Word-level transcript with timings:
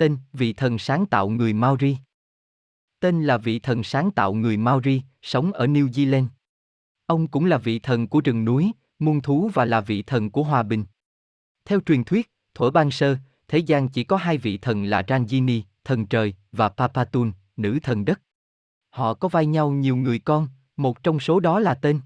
Tên, 0.00 0.18
vị 0.32 0.52
thần 0.52 0.78
sáng 0.78 1.06
tạo 1.06 1.28
người 1.28 1.52
Maori. 1.52 1.96
Tên 3.00 3.22
là 3.22 3.38
vị 3.38 3.58
thần 3.58 3.82
sáng 3.82 4.10
tạo 4.10 4.34
người 4.34 4.56
Maori, 4.56 5.02
sống 5.22 5.52
ở 5.52 5.66
New 5.66 5.88
Zealand. 5.88 6.26
Ông 7.06 7.28
cũng 7.28 7.44
là 7.44 7.58
vị 7.58 7.78
thần 7.78 8.08
của 8.08 8.20
rừng 8.24 8.44
núi, 8.44 8.72
muôn 8.98 9.20
thú 9.20 9.50
và 9.54 9.64
là 9.64 9.80
vị 9.80 10.02
thần 10.02 10.30
của 10.30 10.42
hòa 10.42 10.62
bình. 10.62 10.84
Theo 11.64 11.80
truyền 11.80 12.04
thuyết, 12.04 12.30
thuở 12.54 12.70
ban 12.70 12.90
sơ, 12.90 13.16
thế 13.48 13.58
gian 13.58 13.88
chỉ 13.88 14.04
có 14.04 14.16
hai 14.16 14.38
vị 14.38 14.58
thần 14.58 14.84
là 14.84 15.02
Rangini, 15.08 15.62
thần 15.84 16.06
trời, 16.06 16.34
và 16.52 16.68
Papatun, 16.68 17.32
nữ 17.56 17.78
thần 17.82 18.04
đất. 18.04 18.20
Họ 18.90 19.14
có 19.14 19.28
vai 19.28 19.46
nhau 19.46 19.70
nhiều 19.70 19.96
người 19.96 20.18
con, 20.18 20.48
một 20.76 21.02
trong 21.02 21.20
số 21.20 21.40
đó 21.40 21.60
là 21.60 21.74
tên. 21.74 22.00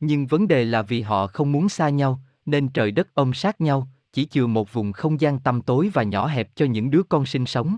Nhưng 0.00 0.26
vấn 0.26 0.48
đề 0.48 0.64
là 0.64 0.82
vì 0.82 1.02
họ 1.02 1.26
không 1.26 1.52
muốn 1.52 1.68
xa 1.68 1.88
nhau, 1.88 2.20
nên 2.46 2.68
trời 2.68 2.90
đất 2.90 3.14
ôm 3.14 3.34
sát 3.34 3.60
nhau, 3.60 3.88
chỉ 4.12 4.26
chừa 4.26 4.46
một 4.46 4.72
vùng 4.72 4.92
không 4.92 5.20
gian 5.20 5.38
tăm 5.38 5.62
tối 5.62 5.90
và 5.94 6.02
nhỏ 6.02 6.26
hẹp 6.26 6.56
cho 6.56 6.66
những 6.66 6.90
đứa 6.90 7.02
con 7.02 7.26
sinh 7.26 7.46
sống. 7.46 7.76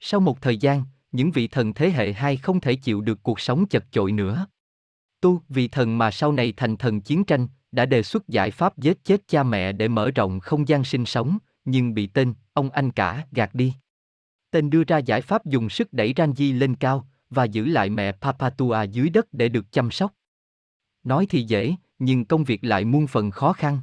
Sau 0.00 0.20
một 0.20 0.40
thời 0.40 0.56
gian, 0.56 0.82
những 1.12 1.30
vị 1.30 1.48
thần 1.48 1.74
thế 1.74 1.90
hệ 1.90 2.12
hai 2.12 2.36
không 2.36 2.60
thể 2.60 2.74
chịu 2.74 3.00
được 3.00 3.22
cuộc 3.22 3.40
sống 3.40 3.66
chật 3.66 3.84
chội 3.90 4.12
nữa. 4.12 4.46
Tu, 5.20 5.40
vị 5.48 5.68
thần 5.68 5.98
mà 5.98 6.10
sau 6.10 6.32
này 6.32 6.52
thành 6.56 6.76
thần 6.76 7.00
chiến 7.00 7.24
tranh, 7.24 7.48
đã 7.72 7.86
đề 7.86 8.02
xuất 8.02 8.28
giải 8.28 8.50
pháp 8.50 8.78
giết 8.78 9.04
chết 9.04 9.28
cha 9.28 9.42
mẹ 9.42 9.72
để 9.72 9.88
mở 9.88 10.10
rộng 10.10 10.40
không 10.40 10.68
gian 10.68 10.84
sinh 10.84 11.06
sống, 11.06 11.38
nhưng 11.64 11.94
bị 11.94 12.06
tên, 12.06 12.34
ông 12.52 12.70
anh 12.70 12.90
cả, 12.90 13.26
gạt 13.32 13.54
đi. 13.54 13.74
Tên 14.50 14.70
đưa 14.70 14.84
ra 14.84 14.98
giải 14.98 15.20
pháp 15.20 15.44
dùng 15.44 15.70
sức 15.70 15.92
đẩy 15.92 16.12
Ranji 16.12 16.58
lên 16.58 16.74
cao, 16.74 17.08
và 17.30 17.44
giữ 17.44 17.66
lại 17.66 17.90
mẹ 17.90 18.12
Papatua 18.12 18.82
dưới 18.82 19.08
đất 19.08 19.26
để 19.32 19.48
được 19.48 19.72
chăm 19.72 19.90
sóc. 19.90 20.12
Nói 21.04 21.26
thì 21.30 21.42
dễ, 21.42 21.74
nhưng 21.98 22.24
công 22.24 22.44
việc 22.44 22.64
lại 22.64 22.84
muôn 22.84 23.06
phần 23.06 23.30
khó 23.30 23.52
khăn. 23.52 23.80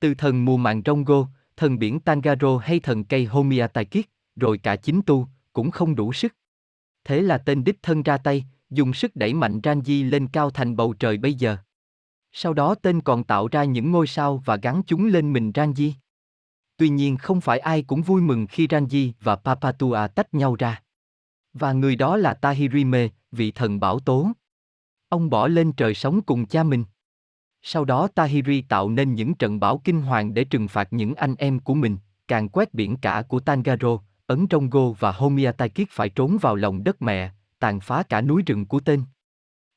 Từ 0.00 0.14
thần 0.14 0.44
mùa 0.44 0.56
màng 0.56 0.82
Rongo, 0.86 1.26
thần 1.56 1.78
biển 1.78 2.00
Tangaro 2.00 2.58
hay 2.58 2.80
thần 2.80 3.04
cây 3.04 3.24
homia 3.24 3.66
tài 3.66 3.84
kiết 3.84 4.06
rồi 4.36 4.58
cả 4.58 4.76
chính 4.76 5.02
tu, 5.06 5.28
cũng 5.52 5.70
không 5.70 5.94
đủ 5.94 6.12
sức. 6.12 6.34
Thế 7.04 7.22
là 7.22 7.38
tên 7.38 7.64
đích 7.64 7.82
thân 7.82 8.02
ra 8.02 8.18
tay, 8.18 8.44
dùng 8.70 8.92
sức 8.92 9.16
đẩy 9.16 9.34
mạnh 9.34 9.60
Ranji 9.62 10.10
lên 10.10 10.28
cao 10.28 10.50
thành 10.50 10.76
bầu 10.76 10.94
trời 10.98 11.18
bây 11.18 11.34
giờ. 11.34 11.56
Sau 12.32 12.54
đó 12.54 12.74
tên 12.74 13.00
còn 13.00 13.24
tạo 13.24 13.48
ra 13.48 13.64
những 13.64 13.92
ngôi 13.92 14.06
sao 14.06 14.42
và 14.44 14.56
gắn 14.56 14.82
chúng 14.86 15.06
lên 15.06 15.32
mình 15.32 15.50
Ranji. 15.54 15.92
Tuy 16.76 16.88
nhiên 16.88 17.16
không 17.16 17.40
phải 17.40 17.58
ai 17.58 17.82
cũng 17.82 18.02
vui 18.02 18.22
mừng 18.22 18.46
khi 18.46 18.66
Ranji 18.66 19.12
và 19.20 19.36
Papatua 19.36 20.08
tách 20.14 20.34
nhau 20.34 20.56
ra. 20.58 20.82
Và 21.52 21.72
người 21.72 21.96
đó 21.96 22.16
là 22.16 22.34
Tahirime, 22.34 23.08
vị 23.32 23.50
thần 23.50 23.80
bảo 23.80 24.00
tố. 24.00 24.30
Ông 25.08 25.30
bỏ 25.30 25.48
lên 25.48 25.72
trời 25.72 25.94
sống 25.94 26.22
cùng 26.22 26.46
cha 26.46 26.62
mình. 26.62 26.84
Sau 27.68 27.84
đó 27.84 28.08
Tahiri 28.14 28.60
tạo 28.60 28.90
nên 28.90 29.14
những 29.14 29.34
trận 29.34 29.60
bão 29.60 29.78
kinh 29.78 30.02
hoàng 30.02 30.34
để 30.34 30.44
trừng 30.44 30.68
phạt 30.68 30.92
những 30.92 31.14
anh 31.14 31.34
em 31.38 31.58
của 31.58 31.74
mình, 31.74 31.96
càng 32.28 32.48
quét 32.48 32.74
biển 32.74 32.96
cả 32.96 33.22
của 33.28 33.40
Tangaro, 33.40 33.98
Ấn 34.26 34.46
Rongo 34.50 34.90
và 34.90 35.12
Homiatakit 35.12 35.88
phải 35.90 36.08
trốn 36.08 36.38
vào 36.40 36.56
lòng 36.56 36.84
đất 36.84 37.02
mẹ, 37.02 37.30
tàn 37.58 37.80
phá 37.80 38.02
cả 38.02 38.20
núi 38.20 38.42
rừng 38.46 38.66
của 38.66 38.80
tên. 38.80 39.02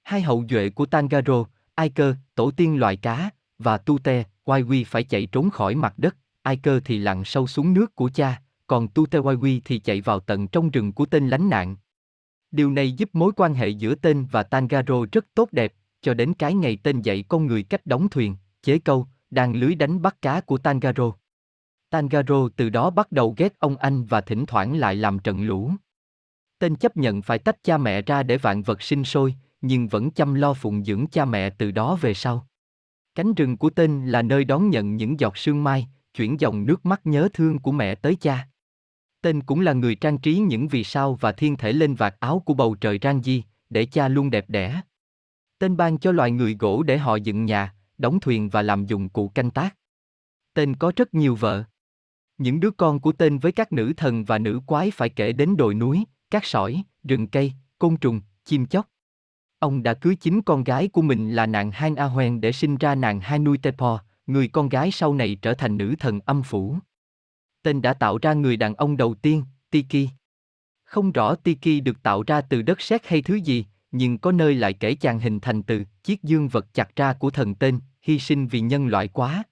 Hai 0.04 0.22
hậu 0.22 0.44
duệ 0.50 0.70
của 0.70 0.86
Tangaro, 0.86 1.44
Aiker, 1.76 2.16
tổ 2.36 2.52
tiên 2.52 2.80
loài 2.80 2.98
cá, 2.98 3.30
và 3.60 3.78
Tute, 3.78 4.24
Waiwi 4.46 4.84
phải 4.88 5.04
chạy 5.04 5.26
trốn 5.26 5.50
khỏi 5.50 5.76
mặt 5.76 5.94
đất, 5.98 6.18
Aiker 6.42 6.82
thì 6.86 6.98
lặn 6.98 7.24
sâu 7.26 7.48
xuống 7.48 7.74
nước 7.74 7.96
của 7.96 8.10
cha, 8.14 8.42
còn 8.68 8.88
Tute 8.88 9.20
Waiwi 9.20 9.60
thì 9.66 9.80
chạy 9.80 10.02
vào 10.02 10.20
tận 10.20 10.48
trong 10.48 10.70
rừng 10.70 10.94
của 10.94 11.06
tên 11.06 11.30
lánh 11.30 11.50
nạn. 11.50 11.76
Điều 12.52 12.72
này 12.72 12.92
giúp 12.92 13.10
mối 13.14 13.32
quan 13.36 13.54
hệ 13.54 13.68
giữa 13.68 13.96
tên 13.96 14.26
và 14.32 14.44
Tangaro 14.44 15.06
rất 15.12 15.26
tốt 15.34 15.50
đẹp, 15.52 15.74
cho 16.02 16.14
đến 16.14 16.34
cái 16.34 16.54
ngày 16.54 16.78
tên 16.84 17.02
dạy 17.02 17.24
con 17.28 17.48
người 17.48 17.64
cách 17.64 17.86
đóng 17.86 18.10
thuyền, 18.10 18.36
chế 18.64 18.80
câu, 18.80 19.08
đàn 19.30 19.56
lưới 19.56 19.76
đánh 19.76 20.02
bắt 20.02 20.22
cá 20.22 20.42
của 20.42 20.58
Tangaro. 20.58 21.12
Tangaro 21.90 22.50
từ 22.56 22.70
đó 22.70 22.90
bắt 22.90 23.12
đầu 23.12 23.34
ghét 23.38 23.60
ông 23.60 23.78
anh 23.78 24.06
và 24.06 24.22
thỉnh 24.22 24.46
thoảng 24.46 24.78
lại 24.78 24.96
làm 24.96 25.20
trận 25.20 25.42
lũ. 25.42 25.72
Tên 26.60 26.76
chấp 26.76 26.98
nhận 26.98 27.22
phải 27.22 27.40
tách 27.40 27.64
cha 27.64 27.78
mẹ 27.78 28.02
ra 28.02 28.24
để 28.24 28.38
vạn 28.38 28.64
vật 28.64 28.82
sinh 28.82 29.04
sôi, 29.04 29.36
nhưng 29.62 29.88
vẫn 29.88 30.12
chăm 30.12 30.34
lo 30.34 30.54
phụng 30.54 30.84
dưỡng 30.84 31.08
cha 31.08 31.26
mẹ 31.26 31.50
từ 31.50 31.72
đó 31.72 31.96
về 32.02 32.14
sau. 32.14 32.48
Cánh 33.16 33.34
rừng 33.34 33.58
của 33.58 33.70
tên 33.70 34.08
là 34.08 34.22
nơi 34.22 34.46
đón 34.46 34.70
nhận 34.70 34.96
những 34.96 35.20
giọt 35.20 35.38
sương 35.38 35.64
mai, 35.64 35.88
chuyển 36.14 36.40
dòng 36.40 36.66
nước 36.66 36.86
mắt 36.86 37.02
nhớ 37.04 37.30
thương 37.34 37.60
của 37.60 37.72
mẹ 37.72 37.96
tới 37.96 38.16
cha. 38.16 38.48
Tên 39.22 39.42
cũng 39.42 39.62
là 39.62 39.74
người 39.74 39.96
trang 39.96 40.18
trí 40.18 40.38
những 40.38 40.68
vì 40.68 40.84
sao 40.84 41.16
và 41.16 41.32
thiên 41.32 41.58
thể 41.58 41.74
lên 41.74 41.96
vạt 41.96 42.16
áo 42.20 42.44
của 42.46 42.54
bầu 42.54 42.76
trời 42.76 42.98
Ranji, 42.98 43.42
để 43.70 43.86
cha 43.86 44.08
luôn 44.08 44.30
đẹp 44.30 44.50
đẽ. 44.50 44.82
Tên 45.60 45.78
ban 45.78 45.98
cho 45.98 46.12
loài 46.12 46.32
người 46.32 46.56
gỗ 46.60 46.84
để 46.84 46.98
họ 46.98 47.16
dựng 47.16 47.46
nhà, 47.46 47.76
đóng 47.98 48.20
thuyền 48.20 48.50
và 48.50 48.62
làm 48.62 48.86
dụng 48.86 49.10
cụ 49.10 49.30
canh 49.30 49.52
tác. 49.52 49.76
Tên 50.54 50.76
có 50.76 50.92
rất 50.96 51.14
nhiều 51.14 51.36
vợ. 51.36 51.64
Những 52.38 52.60
đứa 52.60 52.72
con 52.72 53.00
của 53.00 53.12
tên 53.12 53.40
với 53.40 53.52
các 53.52 53.72
nữ 53.72 53.94
thần 53.98 54.26
và 54.26 54.38
nữ 54.38 54.60
quái 54.66 54.92
phải 54.92 55.10
kể 55.10 55.32
đến 55.32 55.58
đồi 55.58 55.74
núi, 55.74 56.04
các 56.32 56.46
sỏi, 56.46 56.84
rừng 57.04 57.28
cây, 57.28 57.54
côn 57.80 57.98
trùng, 57.98 58.22
chim 58.46 58.66
chóc. 58.66 58.88
Ông 59.60 59.84
đã 59.84 59.94
cưới 59.94 60.16
chính 60.16 60.42
con 60.42 60.64
gái 60.64 60.88
của 60.88 61.02
mình 61.02 61.32
là 61.32 61.46
nàng 61.46 61.72
Han 61.72 61.96
A 61.96 62.06
Hoen 62.06 62.42
để 62.42 62.52
sinh 62.52 62.78
ra 62.78 62.96
nàng 62.96 63.20
Hanui 63.20 63.58
Tepo, 63.58 64.00
người 64.28 64.48
con 64.48 64.70
gái 64.70 64.92
sau 64.92 65.14
này 65.14 65.38
trở 65.42 65.54
thành 65.54 65.78
nữ 65.78 65.96
thần 66.00 66.20
âm 66.20 66.44
phủ. 66.44 66.78
Tên 67.64 67.82
đã 67.82 67.94
tạo 67.94 68.18
ra 68.22 68.34
người 68.34 68.58
đàn 68.58 68.76
ông 68.76 68.98
đầu 68.98 69.14
tiên, 69.14 69.44
Tiki. 69.70 70.10
Không 70.84 71.12
rõ 71.12 71.36
Tiki 71.36 71.84
được 71.84 72.04
tạo 72.04 72.24
ra 72.28 72.42
từ 72.42 72.62
đất 72.62 72.82
sét 72.82 73.08
hay 73.08 73.22
thứ 73.22 73.36
gì, 73.36 73.66
nhưng 73.92 74.18
có 74.18 74.32
nơi 74.32 74.56
lại 74.56 74.74
kể 74.74 74.96
chàng 74.96 75.20
hình 75.20 75.40
thành 75.40 75.64
từ 75.64 75.84
chiếc 76.04 76.24
dương 76.24 76.48
vật 76.48 76.74
chặt 76.74 76.96
ra 76.96 77.14
của 77.14 77.30
thần 77.30 77.56
tên, 77.56 77.80
hy 78.02 78.20
sinh 78.20 78.48
vì 78.48 78.60
nhân 78.60 78.88
loại 78.88 79.08
quá. 79.08 79.44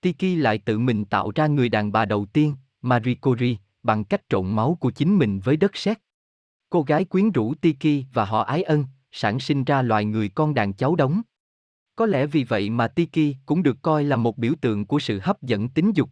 Tiki 0.00 0.38
lại 0.38 0.58
tự 0.58 0.78
mình 0.78 1.04
tạo 1.04 1.30
ra 1.34 1.46
người 1.46 1.68
đàn 1.68 1.92
bà 1.92 2.04
đầu 2.04 2.26
tiên, 2.26 2.54
Marikori, 2.82 3.58
bằng 3.82 4.04
cách 4.04 4.22
trộn 4.28 4.50
máu 4.56 4.76
của 4.80 4.90
chính 4.90 5.18
mình 5.18 5.40
với 5.40 5.56
đất 5.56 5.76
sét. 5.76 5.98
Cô 6.70 6.82
gái 6.82 7.04
quyến 7.04 7.30
rũ 7.30 7.54
Tiki 7.54 8.04
và 8.12 8.24
họ 8.24 8.42
ái 8.42 8.62
ân, 8.62 8.84
sản 9.12 9.40
sinh 9.40 9.64
ra 9.64 9.82
loài 9.82 10.04
người 10.04 10.28
con 10.28 10.54
đàn 10.54 10.72
cháu 10.72 10.96
đống. 10.96 11.22
Có 11.96 12.06
lẽ 12.06 12.26
vì 12.26 12.44
vậy 12.44 12.70
mà 12.70 12.88
Tiki 12.88 13.36
cũng 13.46 13.62
được 13.62 13.82
coi 13.82 14.04
là 14.04 14.16
một 14.16 14.38
biểu 14.38 14.52
tượng 14.60 14.86
của 14.86 14.98
sự 14.98 15.20
hấp 15.22 15.42
dẫn 15.42 15.68
tính 15.68 15.92
dục. 15.94 16.10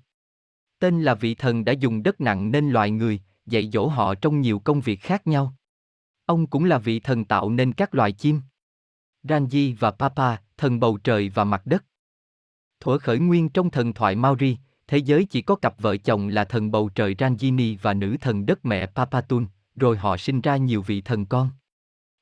Tên 0.79 1.03
là 1.03 1.15
vị 1.15 1.35
thần 1.35 1.65
đã 1.65 1.73
dùng 1.73 2.03
đất 2.03 2.21
nặng 2.21 2.51
nên 2.51 2.71
loài 2.71 2.91
người, 2.91 3.21
dạy 3.47 3.71
dỗ 3.73 3.87
họ 3.87 4.15
trong 4.15 4.41
nhiều 4.41 4.59
công 4.59 4.81
việc 4.81 5.01
khác 5.01 5.27
nhau. 5.27 5.55
Ông 6.29 6.47
cũng 6.47 6.65
là 6.65 6.79
vị 6.79 7.01
thần 7.01 7.25
tạo 7.25 7.51
nên 7.51 7.73
các 7.73 7.95
loài 7.95 8.13
chim. 8.13 8.41
Ranji 9.23 9.75
và 9.79 9.91
Papa, 9.91 10.37
thần 10.57 10.81
bầu 10.81 10.99
trời 11.05 11.29
và 11.29 11.45
mặt 11.45 11.63
đất. 11.65 11.85
Thuở 12.81 12.99
khởi 12.99 13.19
nguyên 13.19 13.49
trong 13.49 13.71
thần 13.71 13.93
thoại 13.93 14.17
Maori, 14.17 14.57
thế 14.87 14.99
giới 14.99 15.25
chỉ 15.25 15.43
có 15.43 15.57
cặp 15.57 15.81
vợ 15.81 15.97
chồng 15.97 16.29
là 16.29 16.45
thần 16.45 16.71
bầu 16.71 16.89
trời 16.89 17.15
Ranjini 17.15 17.77
và 17.83 17.95
nữ 17.95 18.17
thần 18.21 18.47
đất 18.47 18.65
mẹ 18.65 18.87
Papatun, 18.87 19.47
rồi 19.77 19.97
họ 19.97 20.17
sinh 20.17 20.41
ra 20.41 20.57
nhiều 20.57 20.83
vị 20.83 21.01
thần 21.01 21.27
con. 21.27 21.51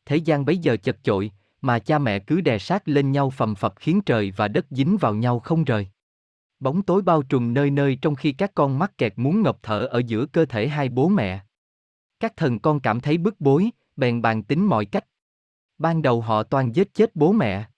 Thế 0.05 0.17
gian 0.17 0.45
bấy 0.45 0.59
giờ 0.59 0.77
chật 0.77 0.97
chội, 1.03 1.33
mà 1.61 1.79
cha 1.79 1.99
mẹ 1.99 2.19
cứ 2.19 2.41
đè 2.41 2.59
sát 2.59 2.89
lên 2.89 3.13
nhau 3.13 3.31
phầm 3.31 3.55
phập 3.55 3.75
khiến 3.77 4.01
trời 4.07 4.33
và 4.37 4.49
đất 4.49 4.67
dính 4.71 4.97
vào 4.97 5.15
nhau 5.15 5.41
không 5.41 5.65
rời. 5.65 5.89
Bóng 6.61 6.83
tối 6.83 7.03
bao 7.03 7.23
trùm 7.23 7.55
nơi 7.55 7.71
nơi 7.71 7.99
trong 8.03 8.15
khi 8.15 8.33
các 8.33 8.55
con 8.55 8.79
mắc 8.79 8.99
kẹt 8.99 9.13
muốn 9.17 9.43
ngập 9.43 9.59
thở 9.63 9.79
ở 9.79 10.03
giữa 10.07 10.27
cơ 10.27 10.45
thể 10.45 10.69
hai 10.69 10.89
bố 10.89 11.09
mẹ. 11.09 11.41
Các 12.21 12.37
thần 12.37 12.59
con 12.59 12.81
cảm 12.81 13.01
thấy 13.01 13.19
bức 13.19 13.41
bối, 13.41 13.71
bèn 13.97 14.23
bàn 14.23 14.43
tính 14.43 14.67
mọi 14.67 14.85
cách. 14.85 15.05
Ban 15.79 16.03
đầu 16.03 16.21
họ 16.21 16.43
toàn 16.43 16.75
giết 16.75 16.95
chết 16.95 17.17
bố 17.17 17.33
mẹ. 17.33 17.69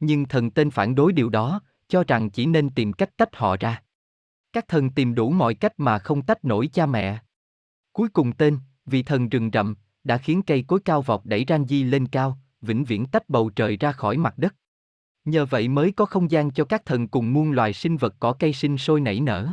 Nhưng 0.00 0.24
thần 0.24 0.50
tên 0.50 0.70
phản 0.70 0.94
đối 0.94 1.12
điều 1.12 1.28
đó, 1.28 1.60
cho 1.88 2.04
rằng 2.04 2.30
chỉ 2.30 2.46
nên 2.46 2.70
tìm 2.70 2.92
cách 2.92 3.16
tách 3.16 3.36
họ 3.36 3.56
ra. 3.60 3.82
Các 4.52 4.68
thần 4.68 4.90
tìm 4.90 5.14
đủ 5.14 5.30
mọi 5.30 5.54
cách 5.54 5.72
mà 5.76 5.98
không 5.98 6.22
tách 6.22 6.44
nổi 6.44 6.68
cha 6.72 6.86
mẹ. 6.86 7.18
Cuối 7.92 8.08
cùng 8.08 8.32
tên, 8.32 8.58
vị 8.86 9.02
thần 9.02 9.28
rừng 9.28 9.50
rậm, 9.52 9.74
đã 10.04 10.18
khiến 10.18 10.42
cây 10.42 10.64
cối 10.68 10.80
cao 10.84 11.02
vọt 11.02 11.20
đẩy 11.24 11.44
Ranji 11.44 11.90
lên 11.90 12.08
cao, 12.08 12.38
vĩnh 12.60 12.84
viễn 12.84 13.06
tách 13.06 13.28
bầu 13.28 13.50
trời 13.50 13.76
ra 13.76 13.92
khỏi 13.92 14.16
mặt 14.16 14.38
đất. 14.38 14.54
Nhờ 15.24 15.46
vậy 15.46 15.68
mới 15.68 15.92
có 15.92 16.04
không 16.04 16.30
gian 16.30 16.50
cho 16.50 16.64
các 16.64 16.84
thần 16.84 17.08
cùng 17.08 17.32
muôn 17.32 17.52
loài 17.52 17.72
sinh 17.72 17.96
vật 17.96 18.14
cỏ 18.18 18.32
cây 18.38 18.52
sinh 18.52 18.78
sôi 18.78 19.00
nảy 19.00 19.20
nở. 19.20 19.48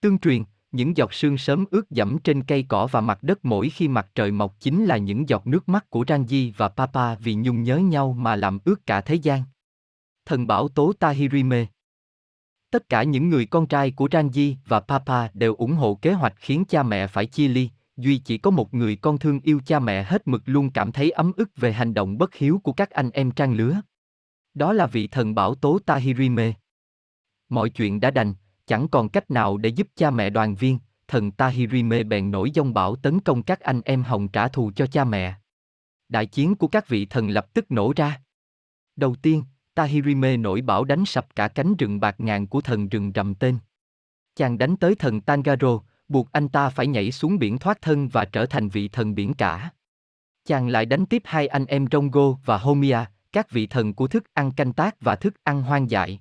Tương 0.00 0.18
truyền, 0.18 0.42
những 0.72 0.96
giọt 0.96 1.14
sương 1.14 1.38
sớm 1.38 1.64
ướt 1.70 1.90
dẫm 1.90 2.18
trên 2.18 2.42
cây 2.42 2.64
cỏ 2.68 2.88
và 2.90 3.00
mặt 3.00 3.22
đất 3.22 3.44
mỗi 3.44 3.68
khi 3.68 3.88
mặt 3.88 4.10
trời 4.14 4.30
mọc 4.30 4.60
chính 4.60 4.84
là 4.84 4.96
những 4.96 5.28
giọt 5.28 5.46
nước 5.46 5.68
mắt 5.68 5.90
của 5.90 6.04
Ranji 6.04 6.52
và 6.56 6.68
Papa 6.68 7.14
vì 7.14 7.34
nhung 7.34 7.62
nhớ 7.62 7.76
nhau 7.76 8.12
mà 8.12 8.36
làm 8.36 8.58
ướt 8.64 8.86
cả 8.86 9.00
thế 9.00 9.14
gian. 9.14 9.42
Thần 10.26 10.46
bảo 10.46 10.68
tố 10.68 10.92
Tahirime 10.92 11.66
Tất 12.70 12.88
cả 12.88 13.02
những 13.02 13.28
người 13.28 13.46
con 13.46 13.66
trai 13.66 13.90
của 13.90 14.06
Ranji 14.06 14.54
và 14.66 14.80
Papa 14.80 15.28
đều 15.34 15.54
ủng 15.54 15.74
hộ 15.74 15.98
kế 16.02 16.12
hoạch 16.12 16.34
khiến 16.36 16.64
cha 16.68 16.82
mẹ 16.82 17.06
phải 17.06 17.26
chia 17.26 17.48
ly, 17.48 17.70
duy 17.96 18.18
chỉ 18.18 18.38
có 18.38 18.50
một 18.50 18.74
người 18.74 18.96
con 18.96 19.18
thương 19.18 19.40
yêu 19.40 19.60
cha 19.66 19.78
mẹ 19.78 20.02
hết 20.02 20.28
mực 20.28 20.42
luôn 20.46 20.70
cảm 20.70 20.92
thấy 20.92 21.10
ấm 21.10 21.32
ức 21.36 21.50
về 21.56 21.72
hành 21.72 21.94
động 21.94 22.18
bất 22.18 22.34
hiếu 22.34 22.60
của 22.64 22.72
các 22.72 22.90
anh 22.90 23.10
em 23.10 23.30
trang 23.30 23.54
lứa. 23.54 23.80
Đó 24.54 24.72
là 24.72 24.86
vị 24.86 25.06
thần 25.06 25.34
bảo 25.34 25.54
tố 25.54 25.78
Tahirime. 25.86 26.52
Mọi 27.48 27.70
chuyện 27.70 28.00
đã 28.00 28.10
đành, 28.10 28.34
chẳng 28.72 28.88
còn 28.88 29.08
cách 29.08 29.30
nào 29.30 29.56
để 29.56 29.68
giúp 29.68 29.88
cha 29.96 30.10
mẹ 30.10 30.30
đoàn 30.30 30.54
viên, 30.54 30.78
thần 31.08 31.30
Tahirime 31.30 32.02
bèn 32.02 32.30
nổi 32.30 32.50
dông 32.54 32.74
bão 32.74 32.96
tấn 32.96 33.20
công 33.20 33.42
các 33.42 33.60
anh 33.60 33.80
em 33.84 34.02
Hồng 34.02 34.28
trả 34.28 34.48
thù 34.48 34.70
cho 34.76 34.86
cha 34.86 35.04
mẹ. 35.04 35.34
Đại 36.08 36.26
chiến 36.26 36.54
của 36.54 36.68
các 36.68 36.88
vị 36.88 37.06
thần 37.06 37.28
lập 37.28 37.54
tức 37.54 37.70
nổ 37.70 37.92
ra. 37.96 38.20
Đầu 38.96 39.14
tiên, 39.22 39.44
Tahirime 39.74 40.36
nổi 40.36 40.60
bão 40.60 40.84
đánh 40.84 41.04
sập 41.04 41.36
cả 41.36 41.48
cánh 41.48 41.74
rừng 41.76 42.00
bạc 42.00 42.14
ngàn 42.18 42.46
của 42.46 42.60
thần 42.60 42.88
rừng 42.88 43.12
rầm 43.14 43.34
tên. 43.34 43.58
Chàng 44.36 44.58
đánh 44.58 44.76
tới 44.76 44.94
thần 44.94 45.20
Tangaro, 45.20 45.78
buộc 46.08 46.32
anh 46.32 46.48
ta 46.48 46.68
phải 46.68 46.86
nhảy 46.86 47.12
xuống 47.12 47.38
biển 47.38 47.58
thoát 47.58 47.82
thân 47.82 48.08
và 48.08 48.24
trở 48.24 48.46
thành 48.46 48.68
vị 48.68 48.88
thần 48.88 49.14
biển 49.14 49.34
cả. 49.34 49.70
Chàng 50.44 50.68
lại 50.68 50.86
đánh 50.86 51.06
tiếp 51.06 51.22
hai 51.24 51.46
anh 51.46 51.66
em 51.66 51.86
Rongo 51.92 52.32
và 52.44 52.58
Homia, 52.58 52.98
các 53.32 53.50
vị 53.50 53.66
thần 53.66 53.94
của 53.94 54.06
thức 54.06 54.24
ăn 54.34 54.52
canh 54.52 54.72
tác 54.72 55.00
và 55.00 55.16
thức 55.16 55.34
ăn 55.44 55.62
hoang 55.62 55.90
dại. 55.90 56.20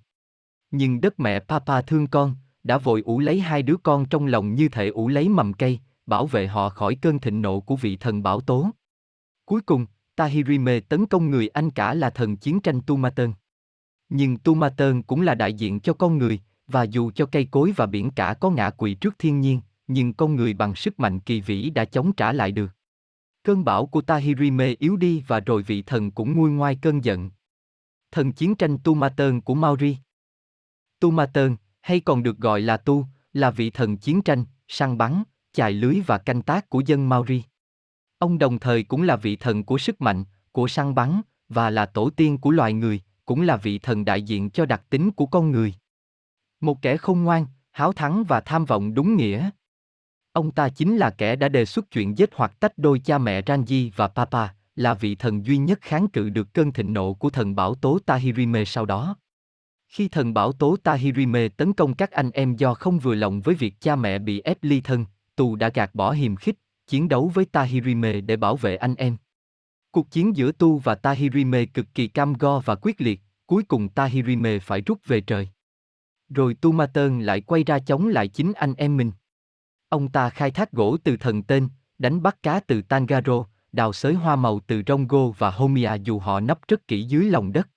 Nhưng 0.71 1.01
đất 1.01 1.19
mẹ 1.19 1.39
Papa 1.39 1.81
thương 1.81 2.07
con, 2.07 2.35
đã 2.63 2.77
vội 2.77 3.01
ủ 3.01 3.19
lấy 3.19 3.39
hai 3.39 3.63
đứa 3.63 3.77
con 3.83 4.05
trong 4.05 4.25
lòng 4.25 4.55
như 4.55 4.69
thể 4.69 4.87
ủ 4.87 5.07
lấy 5.07 5.29
mầm 5.29 5.53
cây, 5.53 5.79
bảo 6.05 6.27
vệ 6.27 6.47
họ 6.47 6.69
khỏi 6.69 6.95
cơn 6.95 7.19
thịnh 7.19 7.41
nộ 7.41 7.59
của 7.59 7.75
vị 7.75 7.97
thần 7.97 8.23
bảo 8.23 8.41
tố. 8.41 8.69
Cuối 9.45 9.61
cùng, 9.61 9.85
Tahirime 10.15 10.79
tấn 10.79 11.05
công 11.05 11.29
người 11.29 11.47
anh 11.47 11.71
cả 11.71 11.93
là 11.93 12.09
thần 12.09 12.37
chiến 12.37 12.59
tranh 12.59 12.81
Tumaten. 12.81 13.33
Nhưng 14.09 14.37
Tumaten 14.37 15.03
cũng 15.03 15.21
là 15.21 15.35
đại 15.35 15.53
diện 15.53 15.79
cho 15.79 15.93
con 15.93 16.17
người, 16.17 16.39
và 16.67 16.83
dù 16.83 17.11
cho 17.11 17.25
cây 17.25 17.47
cối 17.51 17.73
và 17.75 17.85
biển 17.85 18.11
cả 18.11 18.33
có 18.39 18.49
ngã 18.49 18.69
quỵ 18.69 18.93
trước 18.93 19.15
thiên 19.19 19.41
nhiên, 19.41 19.61
nhưng 19.87 20.13
con 20.13 20.35
người 20.35 20.53
bằng 20.53 20.75
sức 20.75 20.99
mạnh 20.99 21.19
kỳ 21.19 21.41
vĩ 21.41 21.69
đã 21.69 21.85
chống 21.85 22.13
trả 22.13 22.33
lại 22.33 22.51
được. 22.51 22.71
Cơn 23.43 23.63
bão 23.63 23.85
của 23.85 24.01
Tahirime 24.01 24.73
yếu 24.79 24.97
đi 24.97 25.23
và 25.27 25.39
rồi 25.39 25.63
vị 25.63 25.81
thần 25.81 26.11
cũng 26.11 26.33
nguôi 26.37 26.51
ngoai 26.51 26.75
cơn 26.81 27.03
giận. 27.03 27.29
Thần 28.11 28.31
chiến 28.31 28.55
tranh 28.55 28.77
Tumaten 28.77 29.41
của 29.41 29.55
Maori 29.55 29.97
Tumatơn, 31.01 31.55
hay 31.81 31.99
còn 31.99 32.23
được 32.23 32.37
gọi 32.37 32.61
là 32.61 32.77
Tu, 32.77 33.05
là 33.33 33.51
vị 33.51 33.69
thần 33.69 33.97
chiến 33.97 34.21
tranh, 34.21 34.45
săn 34.67 34.97
bắn, 34.97 35.23
chài 35.53 35.71
lưới 35.71 36.01
và 36.05 36.17
canh 36.17 36.41
tác 36.41 36.69
của 36.69 36.81
dân 36.85 37.09
Maori. 37.09 37.43
Ông 38.17 38.37
đồng 38.37 38.59
thời 38.59 38.83
cũng 38.83 39.01
là 39.03 39.15
vị 39.15 39.35
thần 39.35 39.63
của 39.63 39.77
sức 39.77 40.01
mạnh, 40.01 40.23
của 40.51 40.67
săn 40.67 40.95
bắn, 40.95 41.21
và 41.49 41.69
là 41.69 41.85
tổ 41.85 42.09
tiên 42.09 42.37
của 42.37 42.51
loài 42.51 42.73
người, 42.73 43.01
cũng 43.25 43.41
là 43.41 43.57
vị 43.57 43.79
thần 43.79 44.05
đại 44.05 44.21
diện 44.21 44.49
cho 44.49 44.65
đặc 44.65 44.81
tính 44.89 45.11
của 45.11 45.25
con 45.25 45.51
người. 45.51 45.73
Một 46.59 46.81
kẻ 46.81 46.97
không 46.97 47.23
ngoan, 47.23 47.45
háo 47.71 47.93
thắng 47.93 48.23
và 48.23 48.41
tham 48.41 48.65
vọng 48.65 48.93
đúng 48.93 49.15
nghĩa. 49.15 49.49
Ông 50.33 50.51
ta 50.51 50.69
chính 50.69 50.97
là 50.97 51.09
kẻ 51.09 51.35
đã 51.35 51.49
đề 51.49 51.65
xuất 51.65 51.91
chuyện 51.91 52.17
giết 52.17 52.29
hoặc 52.35 52.59
tách 52.59 52.77
đôi 52.77 52.99
cha 52.99 53.17
mẹ 53.17 53.41
Ranji 53.41 53.89
và 53.95 54.07
Papa, 54.07 54.47
là 54.75 54.93
vị 54.93 55.15
thần 55.15 55.45
duy 55.45 55.57
nhất 55.57 55.79
kháng 55.81 56.07
cự 56.07 56.29
được 56.29 56.53
cơn 56.53 56.71
thịnh 56.71 56.93
nộ 56.93 57.13
của 57.13 57.29
thần 57.29 57.55
bảo 57.55 57.75
tố 57.75 57.99
Tahirime 58.05 58.65
sau 58.65 58.85
đó. 58.85 59.15
Khi 59.91 60.07
thần 60.07 60.33
bảo 60.33 60.51
tố 60.51 60.77
Tahirime 60.83 61.47
tấn 61.49 61.73
công 61.73 61.93
các 61.93 62.11
anh 62.11 62.31
em 62.31 62.55
do 62.55 62.73
không 62.73 62.99
vừa 62.99 63.15
lòng 63.15 63.41
với 63.41 63.55
việc 63.55 63.81
cha 63.81 63.95
mẹ 63.95 64.19
bị 64.19 64.41
ép 64.41 64.57
ly 64.61 64.81
thân, 64.81 65.05
tù 65.35 65.55
đã 65.55 65.69
gạt 65.69 65.95
bỏ 65.95 66.11
hiềm 66.11 66.35
khích, 66.35 66.55
chiến 66.87 67.09
đấu 67.09 67.31
với 67.33 67.45
Tahirime 67.45 68.21
để 68.21 68.35
bảo 68.35 68.55
vệ 68.55 68.75
anh 68.75 68.95
em. 68.95 69.17
Cuộc 69.91 70.11
chiến 70.11 70.35
giữa 70.35 70.51
Tu 70.51 70.77
và 70.77 70.95
Tahirime 70.95 71.65
cực 71.65 71.85
kỳ 71.93 72.07
cam 72.07 72.33
go 72.33 72.59
và 72.59 72.75
quyết 72.75 73.01
liệt, 73.01 73.21
cuối 73.47 73.63
cùng 73.63 73.89
Tahirime 73.89 74.59
phải 74.59 74.81
rút 74.81 74.99
về 75.05 75.21
trời. 75.21 75.49
Rồi 76.29 76.53
Tu 76.53 76.71
Ma 76.71 76.85
Tơn 76.85 77.19
lại 77.19 77.41
quay 77.41 77.63
ra 77.63 77.79
chống 77.79 78.07
lại 78.07 78.27
chính 78.27 78.53
anh 78.53 78.73
em 78.73 78.97
mình. 78.97 79.11
Ông 79.89 80.09
ta 80.09 80.29
khai 80.29 80.51
thác 80.51 80.71
gỗ 80.71 80.97
từ 81.03 81.17
thần 81.17 81.43
tên, 81.43 81.69
đánh 81.97 82.23
bắt 82.23 82.43
cá 82.43 82.59
từ 82.59 82.81
Tangaro, 82.81 83.45
đào 83.71 83.93
xới 83.93 84.13
hoa 84.13 84.35
màu 84.35 84.59
từ 84.67 84.81
Rongo 84.87 85.27
và 85.27 85.51
Homia 85.51 85.91
dù 86.03 86.19
họ 86.19 86.39
nấp 86.39 86.59
rất 86.67 86.87
kỹ 86.87 87.03
dưới 87.03 87.25
lòng 87.25 87.53
đất. 87.53 87.70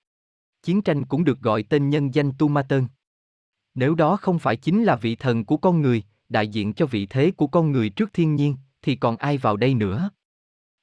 Chiến 0.65 0.83
tranh 0.83 1.05
cũng 1.05 1.25
được 1.25 1.41
gọi 1.41 1.63
tên 1.63 1.91
nhân 1.91 2.15
danh 2.15 2.33
Tu 2.39 2.49
Ma 2.49 2.63
Tơn. 2.63 2.87
Nếu 3.75 3.95
đó 3.95 4.17
không 4.17 4.39
phải 4.39 4.57
chính 4.57 4.85
là 4.85 4.97
vị 4.97 5.17
thần 5.17 5.45
của 5.45 5.57
con 5.57 5.83
người, 5.83 6.03
đại 6.29 6.49
diện 6.49 6.75
cho 6.75 6.87
vị 6.87 7.07
thế 7.07 7.31
của 7.31 7.47
con 7.47 7.73
người 7.73 7.91
trước 7.91 8.11
thiên 8.13 8.35
nhiên, 8.35 8.57
thì 8.83 8.97
còn 8.97 9.17
ai 9.17 9.39
vào 9.39 9.57
đây 9.57 9.75
nữa? 9.75 10.11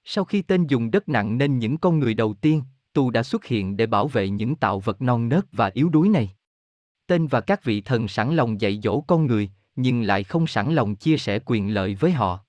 Sau 0.04 0.26
khi 0.26 0.42
tên 0.42 0.68
dùng 0.68 0.92
đất 0.92 1.10
nặng 1.10 1.38
nên 1.38 1.60
những 1.60 1.78
con 1.78 2.00
người 2.00 2.14
đầu 2.14 2.34
tiên, 2.34 2.64
Tu 2.94 3.12
đã 3.12 3.24
xuất 3.24 3.46
hiện 3.46 3.78
để 3.78 3.86
bảo 3.86 4.08
vệ 4.08 4.30
những 4.30 4.56
tạo 4.56 4.80
vật 4.80 5.02
non 5.02 5.30
nớt 5.30 5.46
và 5.52 5.72
yếu 5.74 5.90
đuối 5.90 6.10
này. 6.10 6.30
Tên 7.08 7.28
và 7.28 7.42
các 7.42 7.64
vị 7.64 7.82
thần 7.82 8.08
sẵn 8.08 8.36
lòng 8.36 8.62
dạy 8.62 8.80
dỗ 8.84 9.02
con 9.02 9.26
người, 9.26 9.50
nhưng 9.76 10.02
lại 10.02 10.24
không 10.24 10.48
sẵn 10.48 10.74
lòng 10.74 10.96
chia 10.96 11.18
sẻ 11.18 11.40
quyền 11.46 11.74
lợi 11.74 11.96
với 11.96 12.12
họ. 12.12 12.40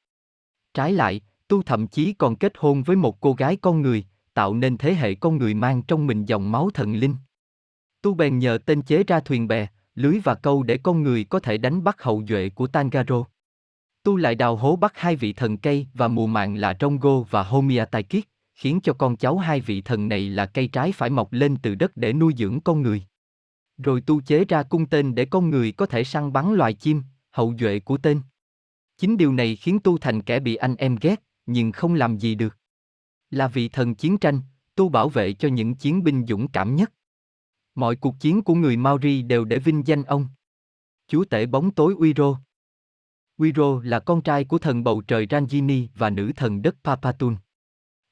Trái 0.75 0.93
lại, 0.93 1.20
Tu 1.49 1.62
thậm 1.62 1.87
chí 1.87 2.12
còn 2.12 2.37
kết 2.37 2.52
hôn 2.56 2.82
với 2.82 2.96
một 2.96 3.20
cô 3.20 3.32
gái 3.32 3.56
con 3.56 3.82
người, 3.82 4.05
tạo 4.34 4.55
nên 4.55 4.79
thế 4.79 4.94
hệ 4.94 5.14
con 5.14 5.38
người 5.38 5.55
mang 5.55 5.82
trong 5.82 6.06
mình 6.06 6.25
dòng 6.25 6.52
máu 6.52 6.70
thần 6.75 6.94
linh. 6.94 7.14
Tu 8.02 8.14
bèn 8.14 8.38
nhờ 8.38 8.58
tên 8.67 8.82
chế 8.82 9.05
ra 9.05 9.20
thuyền 9.20 9.49
bè, 9.49 9.67
lưới 9.94 10.19
và 10.25 10.34
câu 10.34 10.62
để 10.62 10.79
con 10.82 11.02
người 11.02 11.25
có 11.25 11.38
thể 11.38 11.58
đánh 11.58 11.84
bắt 11.84 12.02
hậu 12.02 12.23
duệ 12.29 12.49
của 12.49 12.67
Tangaro. 12.67 13.25
Tu 14.02 14.17
lại 14.17 14.34
đào 14.34 14.56
hố 14.56 14.76
bắt 14.76 14.93
hai 14.96 15.17
vị 15.17 15.32
thần 15.32 15.56
cây 15.56 15.87
và 15.94 16.08
mùa 16.08 16.26
mạng 16.26 16.55
là 16.55 16.75
Trongo 16.75 17.20
và 17.20 17.43
Homia 17.43 17.84
Kiết, 18.08 18.25
khiến 18.55 18.81
cho 18.81 18.93
con 18.93 19.17
cháu 19.17 19.38
hai 19.38 19.61
vị 19.61 19.82
thần 19.82 20.08
này 20.08 20.29
là 20.31 20.46
cây 20.46 20.69
trái 20.69 20.93
phải 20.93 21.11
mọc 21.11 21.32
lên 21.32 21.56
từ 21.62 21.75
đất 21.75 21.96
để 21.96 22.12
nuôi 22.12 22.35
dưỡng 22.37 22.61
con 22.61 22.82
người. 22.82 23.02
Rồi 23.78 24.00
tu 24.00 24.20
chế 24.20 24.44
ra 24.44 24.62
cung 24.62 24.87
tên 24.87 25.14
để 25.14 25.25
con 25.25 25.50
người 25.50 25.73
có 25.73 25.87
thể 25.87 26.05
săn 26.05 26.32
bắn 26.32 26.55
loài 26.55 26.75
chim, 26.75 27.02
hậu 27.31 27.55
duệ 27.61 27.81
của 27.81 27.96
tên. 27.96 28.20
Chính 28.99 29.17
điều 29.17 29.32
này 29.32 29.56
khiến 29.56 29.78
tu 29.81 29.99
thành 29.99 30.23
kẻ 30.23 30.40
bị 30.40 30.55
anh 30.55 30.76
em 30.76 30.96
ghét, 31.00 31.23
nhưng 31.46 31.73
không 31.73 31.94
làm 31.94 32.17
gì 32.17 32.35
được. 32.35 32.58
Là 33.32 33.49
vị 33.49 33.69
thần 33.69 33.94
chiến 33.94 34.19
tranh, 34.19 34.40
tu 34.75 34.88
bảo 34.88 35.08
vệ 35.08 35.32
cho 35.32 35.49
những 35.49 35.75
chiến 35.75 36.05
binh 36.05 36.26
dũng 36.29 36.49
cảm 36.49 36.76
nhất. 36.76 36.93
Mọi 37.75 37.96
cuộc 37.96 38.20
chiến 38.20 38.43
của 38.43 38.55
người 38.55 38.76
Maori 38.76 39.23
đều 39.23 39.44
để 39.44 39.58
vinh 39.58 39.87
danh 39.87 40.02
ông. 40.02 40.29
Chúa 41.08 41.25
tể 41.25 41.46
bóng 41.46 41.70
tối 41.70 41.94
Uiro 41.94 42.40
Uiro 43.43 43.81
là 43.84 44.00
con 44.00 44.23
trai 44.23 44.44
của 44.44 44.58
thần 44.58 44.84
bầu 44.84 45.02
trời 45.02 45.26
Rangini 45.31 45.88
và 45.94 46.11
nữ 46.11 46.32
thần 46.37 46.62
đất 46.62 46.76
Papatun. 46.84 47.37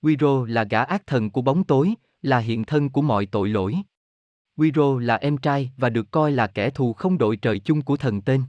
Uiro 0.06 0.44
là 0.44 0.64
gã 0.64 0.82
ác 0.82 1.06
thần 1.06 1.30
của 1.30 1.42
bóng 1.42 1.64
tối, 1.64 1.94
là 2.22 2.38
hiện 2.38 2.64
thân 2.64 2.90
của 2.90 3.02
mọi 3.02 3.26
tội 3.26 3.48
lỗi. 3.48 3.76
Uiro 4.60 4.98
là 4.98 5.16
em 5.16 5.38
trai 5.38 5.70
và 5.76 5.90
được 5.90 6.10
coi 6.10 6.32
là 6.32 6.46
kẻ 6.46 6.70
thù 6.70 6.92
không 6.92 7.18
đội 7.18 7.36
trời 7.36 7.58
chung 7.58 7.82
của 7.82 7.96
thần 7.96 8.22
tên. 8.22 8.42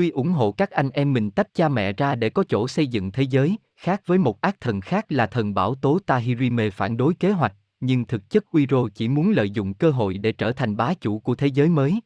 Tuy 0.00 0.10
ủng 0.10 0.32
hộ 0.32 0.52
các 0.52 0.70
anh 0.70 0.90
em 0.90 1.12
mình 1.12 1.30
tách 1.30 1.54
cha 1.54 1.68
mẹ 1.68 1.92
ra 1.92 2.14
để 2.14 2.30
có 2.30 2.44
chỗ 2.48 2.68
xây 2.68 2.86
dựng 2.86 3.12
thế 3.12 3.22
giới, 3.22 3.56
khác 3.76 4.02
với 4.06 4.18
một 4.18 4.40
ác 4.40 4.60
thần 4.60 4.80
khác 4.80 5.06
là 5.08 5.26
thần 5.26 5.54
bảo 5.54 5.74
tố 5.74 5.98
Tahirime 6.06 6.70
phản 6.70 6.96
đối 6.96 7.14
kế 7.14 7.30
hoạch, 7.30 7.54
nhưng 7.80 8.04
thực 8.04 8.30
chất 8.30 8.44
Uiro 8.56 8.88
chỉ 8.94 9.08
muốn 9.08 9.30
lợi 9.30 9.50
dụng 9.50 9.74
cơ 9.74 9.90
hội 9.90 10.18
để 10.18 10.32
trở 10.32 10.52
thành 10.52 10.76
bá 10.76 10.94
chủ 10.94 11.18
của 11.18 11.34
thế 11.34 11.46
giới 11.46 11.68
mới. 11.68 12.00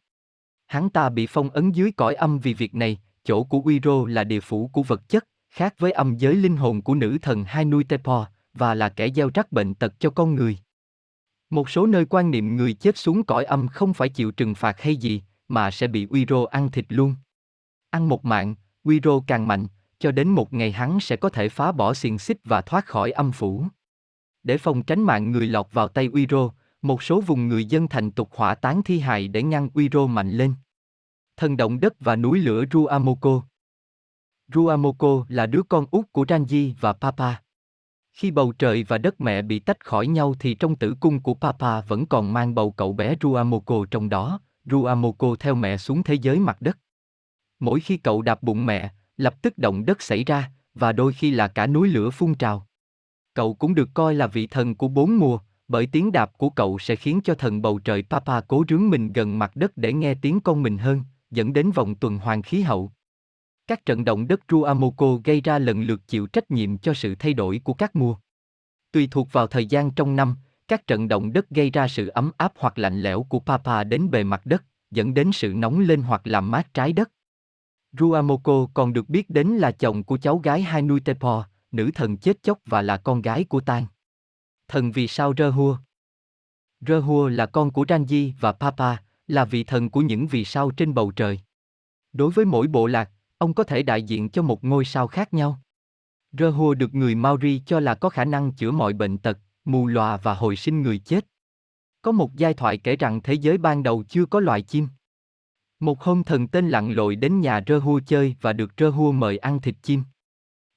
Hắn 0.67 0.91
ta 0.91 1.09
bị 1.09 1.27
phong 1.27 1.51
ấn 1.51 1.73
dưới 1.73 1.93
cõi 1.93 2.15
âm 2.15 2.39
vì 2.39 2.55
việc 2.55 2.75
này, 2.75 2.99
chỗ 3.25 3.45
của 3.45 3.59
Uiro 3.65 4.07
là 4.07 4.25
địa 4.25 4.41
phủ 4.41 4.71
của 4.73 4.83
vật 4.83 5.09
chất, 5.09 5.27
khác 5.51 5.75
với 5.79 5.93
âm 5.93 6.17
giới 6.17 6.35
linh 6.35 6.57
hồn 6.57 6.83
của 6.83 6.95
nữ 6.95 7.19
thần 7.23 7.45
Hanutepo, 7.45 8.27
và 8.55 8.75
là 8.75 8.89
kẻ 8.89 9.11
gieo 9.11 9.31
rắc 9.35 9.53
bệnh 9.53 9.75
tật 9.75 10.01
cho 10.01 10.11
con 10.11 10.35
người. 10.35 10.59
Một 11.51 11.71
số 11.71 11.87
nơi 11.87 12.05
quan 12.05 12.31
niệm 12.31 12.57
người 12.57 12.73
chết 12.73 12.99
xuống 12.99 13.25
cõi 13.25 13.45
âm 13.45 13.69
không 13.69 13.95
phải 13.95 14.09
chịu 14.09 14.31
trừng 14.31 14.55
phạt 14.55 14.81
hay 14.81 14.97
gì, 14.97 15.23
mà 15.49 15.71
sẽ 15.71 15.87
bị 15.87 16.07
Uiro 16.11 16.47
ăn 16.51 16.71
thịt 16.71 16.85
luôn. 16.89 17.15
Ăn 17.95 18.09
một 18.09 18.25
mạng, 18.25 18.55
Uiro 18.89 19.21
càng 19.27 19.49
mạnh, 19.49 19.67
cho 19.99 20.13
đến 20.13 20.29
một 20.29 20.53
ngày 20.53 20.73
hắn 20.73 21.01
sẽ 21.01 21.17
có 21.17 21.29
thể 21.29 21.49
phá 21.49 21.73
bỏ 21.73 21.95
xiềng 21.95 22.19
xích 22.19 22.39
và 22.45 22.61
thoát 22.61 22.87
khỏi 22.87 23.11
âm 23.11 23.33
phủ. 23.33 23.67
Để 24.43 24.59
phòng 24.59 24.83
tránh 24.83 25.03
mạng 25.03 25.33
người 25.33 25.47
lọt 25.47 25.67
vào 25.73 25.89
tay 25.89 26.09
Uiro, 26.13 26.51
một 26.83 27.03
số 27.03 27.21
vùng 27.21 27.49
người 27.49 27.65
dân 27.65 27.89
thành 27.89 28.11
tục 28.11 28.29
hỏa 28.33 28.55
táng 28.55 28.83
thi 28.83 28.99
hài 28.99 29.29
để 29.29 29.43
ngăn 29.43 29.69
Uiro 29.75 30.07
mạnh 30.07 30.31
lên. 30.31 30.55
Thần 31.37 31.57
động 31.57 31.81
đất 31.81 31.95
và 32.01 32.17
núi 32.17 32.39
lửa 32.39 32.65
Ruamoko 32.73 33.43
Ruamoko 34.55 35.25
là 35.29 35.47
đứa 35.47 35.63
con 35.63 35.87
út 35.91 36.13
của 36.13 36.25
Ranji 36.25 36.73
và 36.81 36.93
Papa. 36.93 37.35
Khi 38.13 38.31
bầu 38.31 38.53
trời 38.53 38.85
và 38.85 38.99
đất 38.99 39.21
mẹ 39.21 39.43
bị 39.43 39.59
tách 39.59 39.85
khỏi 39.85 40.07
nhau 40.07 40.35
thì 40.41 40.55
trong 40.55 40.77
tử 40.77 40.95
cung 41.01 41.21
của 41.21 41.35
Papa 41.35 41.81
vẫn 41.81 42.07
còn 42.07 42.33
mang 42.33 42.55
bầu 42.55 42.71
cậu 42.71 42.93
bé 42.93 43.15
Ruamoko 43.23 43.85
trong 43.91 44.09
đó, 44.09 44.41
Ruamoko 44.65 45.37
theo 45.41 45.55
mẹ 45.55 45.77
xuống 45.77 46.03
thế 46.03 46.15
giới 46.15 46.39
mặt 46.39 46.57
đất. 46.61 46.79
Mỗi 47.61 47.81
khi 47.81 47.97
cậu 47.97 48.23
đạp 48.23 48.43
bụng 48.43 48.67
mẹ, 48.67 48.93
lập 49.17 49.43
tức 49.43 49.59
động 49.59 49.87
đất 49.87 50.03
xảy 50.03 50.25
ra, 50.25 50.51
và 50.75 50.93
đôi 50.93 51.13
khi 51.13 51.31
là 51.31 51.49
cả 51.49 51.67
núi 51.67 51.89
lửa 51.89 52.11
phun 52.11 52.35
trào. 52.35 52.67
Cậu 53.35 53.55
cũng 53.55 53.75
được 53.75 53.89
coi 53.95 54.15
là 54.15 54.27
vị 54.27 54.47
thần 54.47 54.75
của 54.75 54.89
bốn 54.89 55.19
mùa, 55.19 55.39
bởi 55.69 55.87
tiếng 55.87 56.13
đạp 56.13 56.39
của 56.39 56.51
cậu 56.51 56.79
sẽ 56.79 56.97
khiến 56.97 57.21
cho 57.25 57.35
thần 57.35 57.63
bầu 57.63 57.79
trời 57.79 58.03
Papa 58.03 58.41
cố 58.41 58.65
rướng 58.69 58.91
mình 58.91 59.13
gần 59.13 59.39
mặt 59.39 59.57
đất 59.57 59.77
để 59.77 59.93
nghe 59.93 60.15
tiếng 60.15 60.41
con 60.41 60.63
mình 60.63 60.79
hơn, 60.79 61.03
dẫn 61.31 61.53
đến 61.53 61.71
vòng 61.71 61.95
tuần 61.95 62.19
hoàn 62.19 62.43
khí 62.43 62.61
hậu. 62.61 62.93
Các 63.67 63.87
trận 63.87 64.05
động 64.05 64.29
đất 64.29 64.41
Ruamoco 64.51 65.19
gây 65.25 65.41
ra 65.41 65.59
lần 65.59 65.83
lượt 65.83 66.01
chịu 66.07 66.27
trách 66.27 66.51
nhiệm 66.51 66.79
cho 66.79 66.95
sự 66.95 67.15
thay 67.15 67.35
đổi 67.35 67.61
của 67.65 67.75
các 67.75 67.97
mùa. 67.97 68.17
Tùy 68.93 69.09
thuộc 69.11 69.33
vào 69.33 69.47
thời 69.47 69.67
gian 69.67 69.91
trong 69.91 70.17
năm, 70.17 70.37
các 70.69 70.87
trận 70.87 71.09
động 71.09 71.33
đất 71.33 71.51
gây 71.51 71.71
ra 71.71 71.89
sự 71.89 72.09
ấm 72.09 72.31
áp 72.37 72.53
hoặc 72.59 72.79
lạnh 72.79 73.03
lẽo 73.03 73.23
của 73.23 73.41
Papa 73.41 73.85
đến 73.85 74.11
bề 74.11 74.25
mặt 74.25 74.47
đất, 74.47 74.65
dẫn 74.91 75.15
đến 75.15 75.33
sự 75.33 75.55
nóng 75.57 75.81
lên 75.81 76.03
hoặc 76.03 76.21
làm 76.25 76.51
mát 76.51 76.75
trái 76.75 76.93
đất. 76.93 77.11
Ruamoko 77.99 78.67
còn 78.75 78.93
được 78.93 79.09
biết 79.09 79.31
đến 79.31 79.49
là 79.49 79.71
chồng 79.71 80.05
của 80.05 80.19
cháu 80.19 80.39
gái 80.39 80.63
Hanutepo, 80.63 81.47
nữ 81.73 81.91
thần 81.95 82.17
chết 82.17 82.43
chóc 82.43 82.59
và 82.67 82.83
là 82.83 82.97
con 82.97 83.23
gái 83.23 83.45
của 83.45 83.61
Tan. 83.61 83.87
Thần 84.69 84.93
vì 84.93 85.09
sao 85.09 85.33
Rehua? 85.39 85.77
Rehua 86.81 87.29
là 87.29 87.47
con 87.47 87.71
của 87.71 87.85
Ranji 87.85 88.33
và 88.41 88.53
Papa, 88.53 88.97
là 89.27 89.45
vị 89.45 89.65
thần 89.65 89.91
của 89.91 90.01
những 90.01 90.27
vì 90.27 90.45
sao 90.45 90.71
trên 90.71 90.95
bầu 90.95 91.13
trời. 91.17 91.41
Đối 92.13 92.31
với 92.31 92.45
mỗi 92.45 92.67
bộ 92.67 92.87
lạc, 92.87 93.11
ông 93.39 93.55
có 93.55 93.65
thể 93.65 93.83
đại 93.83 94.03
diện 94.03 94.29
cho 94.29 94.43
một 94.43 94.65
ngôi 94.65 94.85
sao 94.85 95.07
khác 95.07 95.35
nhau. 95.35 95.61
Rehua 96.33 96.75
được 96.75 96.95
người 96.95 97.15
Maori 97.15 97.63
cho 97.67 97.81
là 97.81 97.95
có 97.95 98.09
khả 98.09 98.25
năng 98.25 98.53
chữa 98.53 98.71
mọi 98.71 98.93
bệnh 98.93 99.19
tật, 99.19 99.39
mù 99.65 99.87
lòa 99.87 100.17
và 100.17 100.35
hồi 100.35 100.57
sinh 100.57 100.83
người 100.83 100.99
chết. 100.99 101.27
Có 102.03 102.13
một 102.13 102.35
giai 102.35 102.55
thoại 102.55 102.79
kể 102.79 102.97
rằng 102.97 103.23
thế 103.23 103.35
giới 103.35 103.59
ban 103.59 103.83
đầu 103.83 104.05
chưa 104.09 104.27
có 104.27 104.41
loài 104.41 104.63
chim. 104.63 104.89
Một 105.81 106.03
hôm 106.03 106.25
thần 106.25 106.49
tên 106.49 106.69
lặn 106.69 106.93
lội 106.93 107.17
đến 107.17 107.41
nhà 107.41 107.61
rơ 107.67 107.79
hua 107.79 108.01
chơi 108.07 108.37
và 108.41 108.53
được 108.53 108.73
rơ 108.77 108.89
hua 108.89 109.13
mời 109.13 109.39
ăn 109.39 109.61
thịt 109.61 109.75
chim. 109.83 110.03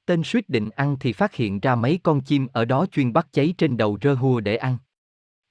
Tên 0.05 0.21
suýt 0.23 0.49
định 0.49 0.69
ăn 0.69 0.97
thì 0.99 1.13
phát 1.13 1.35
hiện 1.35 1.59
ra 1.59 1.75
mấy 1.75 1.99
con 2.03 2.21
chim 2.21 2.47
ở 2.53 2.65
đó 2.65 2.85
chuyên 2.91 3.13
bắt 3.13 3.27
cháy 3.31 3.53
trên 3.57 3.77
đầu 3.77 3.97
rơ 4.01 4.13
hua 4.13 4.39
để 4.39 4.55
ăn. 4.55 4.77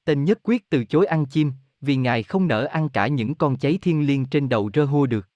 Tên 0.05 0.25
nhất 0.25 0.39
quyết 0.43 0.71
từ 0.71 0.85
chối 0.85 1.07
ăn 1.07 1.27
chim, 1.27 1.53
vì 1.81 1.97
ngài 1.97 2.23
không 2.23 2.47
nỡ 2.47 2.65
ăn 2.65 2.89
cả 2.89 3.07
những 3.07 3.35
con 3.35 3.57
cháy 3.57 3.79
thiên 3.83 4.07
liêng 4.07 4.25
trên 4.25 4.49
đầu 4.49 4.71
rơ 4.75 4.85
hua 4.85 5.07
được. 5.07 5.29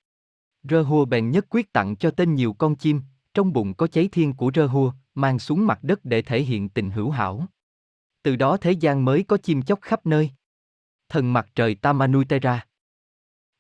Rơ 0.63 0.83
hua 0.83 1.05
bèn 1.05 1.31
nhất 1.31 1.47
quyết 1.51 1.73
tặng 1.73 1.97
cho 1.97 2.11
tên 2.11 2.35
nhiều 2.35 2.53
con 2.53 2.77
chim, 2.77 3.03
trong 3.35 3.53
bụng 3.53 3.75
có 3.75 3.87
cháy 3.87 4.09
thiên 4.13 4.33
của 4.33 4.51
rơ 4.55 4.67
hua, 4.67 4.93
mang 5.15 5.39
xuống 5.39 5.67
mặt 5.67 5.79
đất 5.83 6.05
để 6.05 6.23
thể 6.23 6.43
hiện 6.43 6.69
tình 6.69 6.91
hữu 6.91 7.11
hảo. 7.11 7.47
Từ 8.23 8.37
đó 8.37 8.57
thế 8.57 8.73
gian 8.73 9.05
mới 9.05 9.23
có 9.23 9.37
chim 9.37 9.63
chóc 9.63 9.81
khắp 9.83 10.07
nơi. 10.07 10.31
Thần 11.09 11.33
mặt 11.33 11.47
trời 11.55 11.75
Tamanutera 11.75 12.67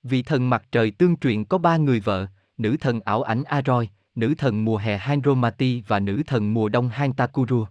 Vị 0.02 0.23
thần 0.23 0.50
mặt 0.50 0.62
trời 0.73 0.90
tương 0.90 1.16
truyền 1.16 1.45
có 1.45 1.59
ba 1.59 1.76
người 1.76 2.00
vợ, 2.00 2.26
nữ 2.59 2.76
thần 2.80 3.00
ảo 3.00 3.23
ảnh 3.23 3.45
Aroi, 3.45 3.88
nữ 4.14 4.35
thần 4.38 4.64
mùa 4.64 4.76
hè 4.76 4.99
Handromati 4.99 5.83
và 5.87 6.00
nữ 6.00 6.23
thần 6.26 6.54
mùa 6.54 6.69
đông 6.69 6.88
Hantakuru. 6.88 7.66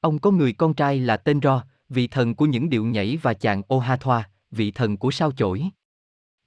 Ông 0.00 0.18
có 0.18 0.30
người 0.30 0.52
con 0.52 0.74
trai 0.74 1.00
là 1.00 1.16
tên 1.16 1.40
Ro, 1.40 1.62
vị 1.88 2.06
thần 2.08 2.34
của 2.34 2.46
những 2.46 2.70
điệu 2.70 2.84
nhảy 2.84 3.18
và 3.22 3.34
chàng 3.34 3.62
Ohathoa, 3.74 4.30
vị 4.50 4.70
thần 4.70 4.96
của 4.96 5.10
sao 5.10 5.32
chổi. 5.32 5.64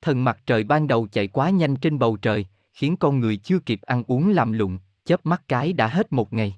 Thần 0.02 0.24
mặt 0.24 0.40
trời 0.46 0.64
ban 0.64 0.88
đầu 0.88 1.08
chạy 1.12 1.28
quá 1.28 1.50
nhanh 1.50 1.76
trên 1.76 2.00
bầu 2.00 2.18
trời, 2.18 2.46
khiến 2.74 2.98
con 2.98 3.20
người 3.20 3.38
chưa 3.38 3.60
kịp 3.60 3.82
ăn 3.82 4.04
uống 4.08 4.30
làm 4.30 4.52
lụng, 4.52 4.80
chớp 5.06 5.26
mắt 5.26 5.42
cái 5.48 5.74
đã 5.74 5.88
hết 5.88 6.14
một 6.14 6.34
ngày. 6.34 6.56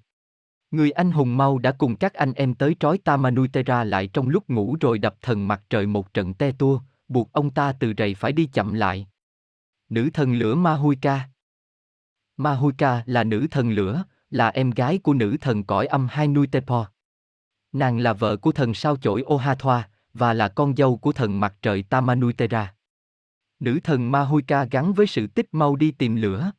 Người 0.71 0.91
anh 0.91 1.11
hùng 1.11 1.37
mau 1.37 1.57
đã 1.57 1.71
cùng 1.71 1.95
các 1.95 2.13
anh 2.13 2.33
em 2.33 2.53
tới 2.53 2.75
trói 2.79 2.97
Tamanutera 2.97 3.83
lại 3.83 4.07
trong 4.07 4.29
lúc 4.29 4.49
ngủ 4.49 4.75
rồi 4.79 4.99
đập 4.99 5.15
thần 5.21 5.47
mặt 5.47 5.61
trời 5.69 5.87
một 5.87 6.13
trận 6.13 6.33
te 6.33 6.51
tua, 6.51 6.81
buộc 7.13 7.33
ông 7.33 7.49
ta 7.49 7.73
từ 7.79 7.93
rầy 7.97 8.15
phải 8.15 8.31
đi 8.31 8.45
chậm 8.45 8.73
lại. 8.73 9.07
Nữ 9.89 10.09
thần 10.13 10.33
lửa 10.33 10.55
Mahuika 10.55 11.29
Mahuika 12.37 13.03
là 13.05 13.23
nữ 13.23 13.47
thần 13.51 13.71
lửa, 13.71 14.03
là 14.29 14.49
em 14.49 14.71
gái 14.71 14.97
của 14.97 15.13
nữ 15.13 15.37
thần 15.41 15.63
cõi 15.63 15.85
âm 15.85 16.07
Hai 16.11 16.27
Nui 16.27 16.47
Tepo. 16.47 16.87
Nàng 17.71 17.99
là 17.99 18.13
vợ 18.13 18.37
của 18.37 18.51
thần 18.51 18.73
sao 18.73 18.97
chổi 18.97 19.23
Ohathoa, 19.33 19.89
và 20.13 20.33
là 20.33 20.47
con 20.47 20.75
dâu 20.75 20.97
của 20.97 21.11
thần 21.11 21.39
mặt 21.39 21.55
trời 21.61 21.83
Tamanutera. 21.83 22.73
Nữ 23.59 23.79
thần 23.83 24.11
Mahuika 24.11 24.65
gắn 24.71 24.93
với 24.93 25.07
sự 25.07 25.27
tích 25.27 25.47
mau 25.51 25.75
đi 25.75 25.91
tìm 25.91 26.15
lửa. 26.15 26.51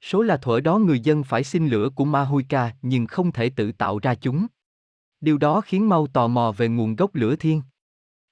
Số 0.00 0.22
là 0.22 0.36
thuở 0.36 0.60
đó 0.60 0.78
người 0.78 1.00
dân 1.00 1.24
phải 1.24 1.44
xin 1.44 1.68
lửa 1.68 1.88
của 1.94 2.04
Mahuika 2.04 2.74
nhưng 2.82 3.06
không 3.06 3.32
thể 3.32 3.50
tự 3.50 3.72
tạo 3.72 3.98
ra 3.98 4.14
chúng. 4.14 4.46
Điều 5.20 5.38
đó 5.38 5.60
khiến 5.60 5.88
Mau 5.88 6.06
tò 6.06 6.28
mò 6.28 6.52
về 6.56 6.68
nguồn 6.68 6.96
gốc 6.96 7.14
lửa 7.14 7.36
thiên. 7.36 7.62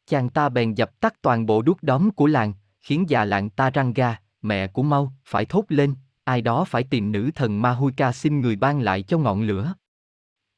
Chàng 0.06 0.28
ta 0.28 0.48
bèn 0.48 0.74
dập 0.74 1.00
tắt 1.00 1.22
toàn 1.22 1.46
bộ 1.46 1.62
đuốc 1.62 1.82
đóm 1.82 2.10
của 2.10 2.26
làng, 2.26 2.52
khiến 2.80 3.04
già 3.08 3.24
làng 3.24 3.50
ga, 3.94 4.16
mẹ 4.42 4.66
của 4.66 4.82
Mau, 4.82 5.12
phải 5.24 5.44
thốt 5.44 5.64
lên, 5.68 5.94
ai 6.24 6.42
đó 6.42 6.64
phải 6.64 6.82
tìm 6.82 7.12
nữ 7.12 7.30
thần 7.34 7.62
Mahuika 7.62 8.12
xin 8.12 8.40
người 8.40 8.56
ban 8.56 8.80
lại 8.80 9.02
cho 9.02 9.18
ngọn 9.18 9.42
lửa. 9.42 9.74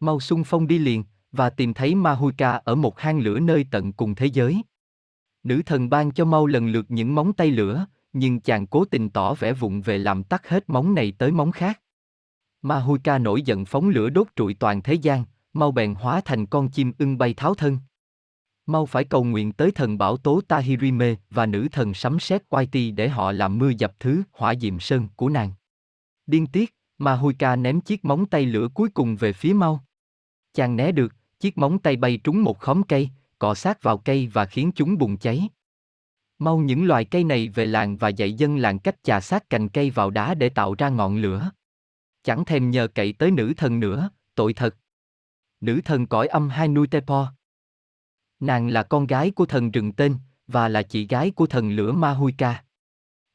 Mau 0.00 0.20
xung 0.20 0.44
phong 0.44 0.66
đi 0.66 0.78
liền, 0.78 1.04
và 1.32 1.50
tìm 1.50 1.74
thấy 1.74 1.94
Mahuika 1.94 2.50
ở 2.50 2.74
một 2.74 3.00
hang 3.00 3.18
lửa 3.18 3.40
nơi 3.40 3.66
tận 3.70 3.92
cùng 3.92 4.14
thế 4.14 4.26
giới. 4.26 4.62
Nữ 5.42 5.62
thần 5.66 5.90
ban 5.90 6.10
cho 6.10 6.24
Mau 6.24 6.46
lần 6.46 6.68
lượt 6.68 6.86
những 6.88 7.14
móng 7.14 7.32
tay 7.32 7.50
lửa, 7.50 7.86
nhưng 8.12 8.40
chàng 8.40 8.66
cố 8.66 8.84
tình 8.84 9.10
tỏ 9.10 9.34
vẻ 9.34 9.52
vụng 9.52 9.80
về 9.80 9.98
làm 9.98 10.22
tắt 10.22 10.48
hết 10.48 10.70
móng 10.70 10.94
này 10.94 11.12
tới 11.18 11.32
móng 11.32 11.52
khác. 11.52 11.80
Mahuika 12.62 13.18
nổi 13.18 13.42
giận 13.42 13.64
phóng 13.64 13.88
lửa 13.88 14.10
đốt 14.10 14.26
trụi 14.36 14.54
toàn 14.54 14.82
thế 14.82 14.94
gian, 14.94 15.24
Mau 15.52 15.72
bèn 15.72 15.94
hóa 15.94 16.20
thành 16.24 16.46
con 16.46 16.70
chim 16.70 16.92
ưng 16.98 17.18
bay 17.18 17.34
tháo 17.34 17.54
thân. 17.54 17.78
Mau 18.68 18.86
phải 18.86 19.04
cầu 19.04 19.24
nguyện 19.24 19.52
tới 19.52 19.70
thần 19.70 19.98
bảo 19.98 20.16
tố 20.16 20.40
Tahirime 20.48 21.14
và 21.30 21.46
nữ 21.46 21.68
thần 21.72 21.94
sấm 21.94 22.20
sét 22.20 22.42
Waiti 22.50 22.94
để 22.94 23.08
họ 23.08 23.32
làm 23.32 23.58
mưa 23.58 23.70
dập 23.78 24.00
thứ 24.00 24.22
hỏa 24.32 24.54
diệm 24.54 24.80
sơn 24.80 25.08
của 25.16 25.28
nàng. 25.28 25.52
Điên 26.26 26.46
tiết, 26.46 26.74
Mahuika 26.98 27.56
ném 27.56 27.80
chiếc 27.80 28.04
móng 28.04 28.26
tay 28.26 28.46
lửa 28.46 28.68
cuối 28.74 28.88
cùng 28.88 29.16
về 29.16 29.32
phía 29.32 29.52
Mau. 29.52 29.84
Chàng 30.54 30.76
né 30.76 30.92
được, 30.92 31.12
chiếc 31.40 31.58
móng 31.58 31.78
tay 31.78 31.96
bay 31.96 32.20
trúng 32.24 32.42
một 32.42 32.58
khóm 32.58 32.82
cây, 32.82 33.10
cọ 33.38 33.54
sát 33.54 33.82
vào 33.82 33.98
cây 33.98 34.30
và 34.32 34.44
khiến 34.44 34.72
chúng 34.74 34.98
bùng 34.98 35.16
cháy. 35.16 35.48
Mau 36.38 36.58
những 36.58 36.84
loài 36.84 37.04
cây 37.04 37.24
này 37.24 37.48
về 37.48 37.66
làng 37.66 37.96
và 37.96 38.08
dạy 38.08 38.32
dân 38.32 38.56
làng 38.56 38.78
cách 38.78 38.96
chà 39.02 39.20
sát 39.20 39.50
cành 39.50 39.68
cây 39.68 39.90
vào 39.90 40.10
đá 40.10 40.34
để 40.34 40.48
tạo 40.48 40.74
ra 40.78 40.88
ngọn 40.88 41.16
lửa. 41.16 41.50
Chẳng 42.22 42.44
thèm 42.44 42.70
nhờ 42.70 42.88
cậy 42.94 43.12
tới 43.12 43.30
nữ 43.30 43.52
thần 43.56 43.80
nữa, 43.80 44.10
tội 44.34 44.52
thật. 44.52 44.76
Nữ 45.60 45.80
thần 45.84 46.06
cõi 46.06 46.26
âm 46.26 46.48
hai 46.48 46.68
nuôi 46.68 46.86
Tepo. 46.86 47.37
Nàng 48.40 48.68
là 48.68 48.82
con 48.82 49.06
gái 49.06 49.30
của 49.30 49.46
thần 49.46 49.70
rừng 49.70 49.92
tên, 49.92 50.16
và 50.46 50.68
là 50.68 50.82
chị 50.82 51.06
gái 51.06 51.30
của 51.30 51.46
thần 51.46 51.70
lửa 51.70 51.92
Ma 51.92 52.10
Hui 52.10 52.34
Ca. 52.38 52.64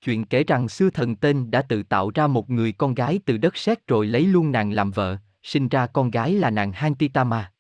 Chuyện 0.02 0.26
kể 0.26 0.44
rằng 0.44 0.70
xưa 0.70 0.90
thần 0.90 1.16
tên 1.16 1.52
đã 1.52 1.62
tự 1.62 1.84
tạo 1.84 2.12
ra 2.16 2.28
một 2.28 2.50
người 2.50 2.72
con 2.72 2.94
gái 2.94 3.20
từ 3.26 3.38
đất 3.38 3.58
sét 3.58 3.88
rồi 3.88 4.08
lấy 4.08 4.26
luôn 4.26 4.52
nàng 4.52 4.72
làm 4.72 4.92
vợ, 4.92 5.18
sinh 5.44 5.70
ra 5.70 5.88
con 5.88 6.12
gái 6.12 6.34
là 6.34 6.50
nàng 6.50 6.72
Hantitama. 6.72 7.52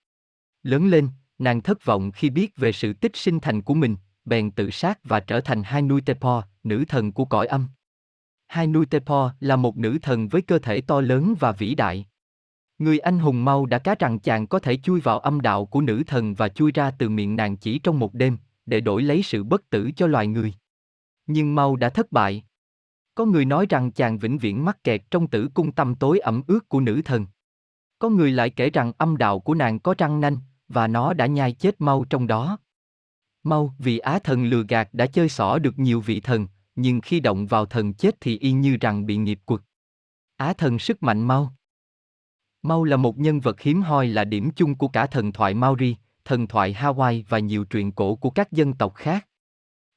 Lớn 0.64 0.88
lên, 0.88 1.10
nàng 1.40 1.62
thất 1.62 1.86
vọng 1.86 2.12
khi 2.12 2.30
biết 2.30 2.58
về 2.58 2.72
sự 2.72 2.94
tích 2.94 3.16
sinh 3.16 3.40
thành 3.40 3.62
của 3.62 3.74
mình, 3.74 3.96
bèn 4.26 4.52
tự 4.52 4.70
sát 4.70 5.00
và 5.04 5.20
trở 5.20 5.42
thành 5.42 5.64
hai 5.64 5.82
nuôi 5.82 6.02
Tepo, 6.02 6.44
nữ 6.64 6.86
thần 6.88 7.12
của 7.12 7.26
cõi 7.26 7.48
âm. 7.48 7.68
Hai 8.48 8.68
nuôi 8.68 8.86
Tepo 8.86 9.34
là 9.40 9.56
một 9.56 9.78
nữ 9.78 9.98
thần 10.02 10.28
với 10.28 10.42
cơ 10.42 10.60
thể 10.60 10.82
to 10.82 11.02
lớn 11.02 11.36
và 11.40 11.52
vĩ 11.52 11.76
đại. 11.76 12.06
Người 12.84 13.00
anh 13.00 13.20
hùng 13.20 13.46
mau 13.46 13.66
đã 13.66 13.80
cá 13.80 13.96
rằng 14.00 14.20
chàng 14.20 14.48
có 14.48 14.60
thể 14.60 14.78
chui 14.78 15.02
vào 15.02 15.20
âm 15.20 15.42
đạo 15.42 15.66
của 15.66 15.82
nữ 15.82 16.04
thần 16.08 16.34
và 16.34 16.50
chui 16.50 16.72
ra 16.72 16.92
từ 16.92 17.10
miệng 17.10 17.36
nàng 17.36 17.58
chỉ 17.58 17.80
trong 17.80 18.00
một 18.00 18.14
đêm, 18.14 18.38
để 18.66 18.82
đổi 18.82 19.04
lấy 19.04 19.24
sự 19.24 19.44
bất 19.44 19.70
tử 19.70 19.92
cho 19.96 20.08
loài 20.08 20.28
người. 20.28 20.54
Nhưng 21.28 21.56
mau 21.56 21.76
đã 21.76 21.90
thất 21.90 22.12
bại. 22.12 22.44
Có 23.16 23.26
người 23.26 23.46
nói 23.46 23.66
rằng 23.70 23.92
chàng 23.92 24.18
vĩnh 24.18 24.38
viễn 24.38 24.66
mắc 24.66 24.84
kẹt 24.84 25.12
trong 25.12 25.28
tử 25.28 25.50
cung 25.54 25.72
tâm 25.72 25.96
tối 25.96 26.20
ẩm 26.20 26.44
ướt 26.48 26.70
của 26.70 26.80
nữ 26.80 27.02
thần. 27.06 27.26
Có 28.00 28.10
người 28.10 28.32
lại 28.32 28.50
kể 28.50 28.70
rằng 28.70 28.92
âm 28.98 29.18
đạo 29.18 29.40
của 29.40 29.54
nàng 29.54 29.80
có 29.80 29.96
răng 29.98 30.22
nanh, 30.22 30.38
và 30.68 30.88
nó 30.88 31.14
đã 31.14 31.26
nhai 31.26 31.52
chết 31.52 31.82
mau 31.82 32.06
trong 32.10 32.28
đó. 32.28 32.58
Mau 33.44 33.74
vì 33.80 33.98
Á 33.98 34.20
thần 34.20 34.46
lừa 34.46 34.64
gạt 34.70 34.90
đã 34.94 35.06
chơi 35.06 35.30
xỏ 35.30 35.60
được 35.60 35.80
nhiều 35.80 36.02
vị 36.02 36.20
thần, 36.20 36.48
nhưng 36.76 37.02
khi 37.02 37.20
động 37.20 37.48
vào 37.48 37.66
thần 37.66 37.94
chết 37.94 38.16
thì 38.22 38.38
y 38.38 38.52
như 38.52 38.78
rằng 38.82 39.06
bị 39.06 39.18
nghiệp 39.18 39.40
quật. 39.46 39.62
Á 40.38 40.54
thần 40.54 40.80
sức 40.80 41.04
mạnh 41.04 41.22
mau. 41.22 41.54
Mau 42.64 42.84
là 42.84 42.98
một 42.98 43.20
nhân 43.20 43.40
vật 43.40 43.62
hiếm 43.62 43.82
hoi 43.82 44.08
là 44.08 44.24
điểm 44.24 44.52
chung 44.52 44.76
của 44.76 44.88
cả 44.88 45.08
thần 45.08 45.32
thoại 45.32 45.54
Maori, 45.54 45.96
thần 46.26 46.48
thoại 46.48 46.74
Hawaii 46.74 47.24
và 47.30 47.40
nhiều 47.40 47.64
truyện 47.64 47.92
cổ 47.92 48.16
của 48.16 48.30
các 48.30 48.52
dân 48.52 48.74
tộc 48.74 48.96
khác. 48.96 49.28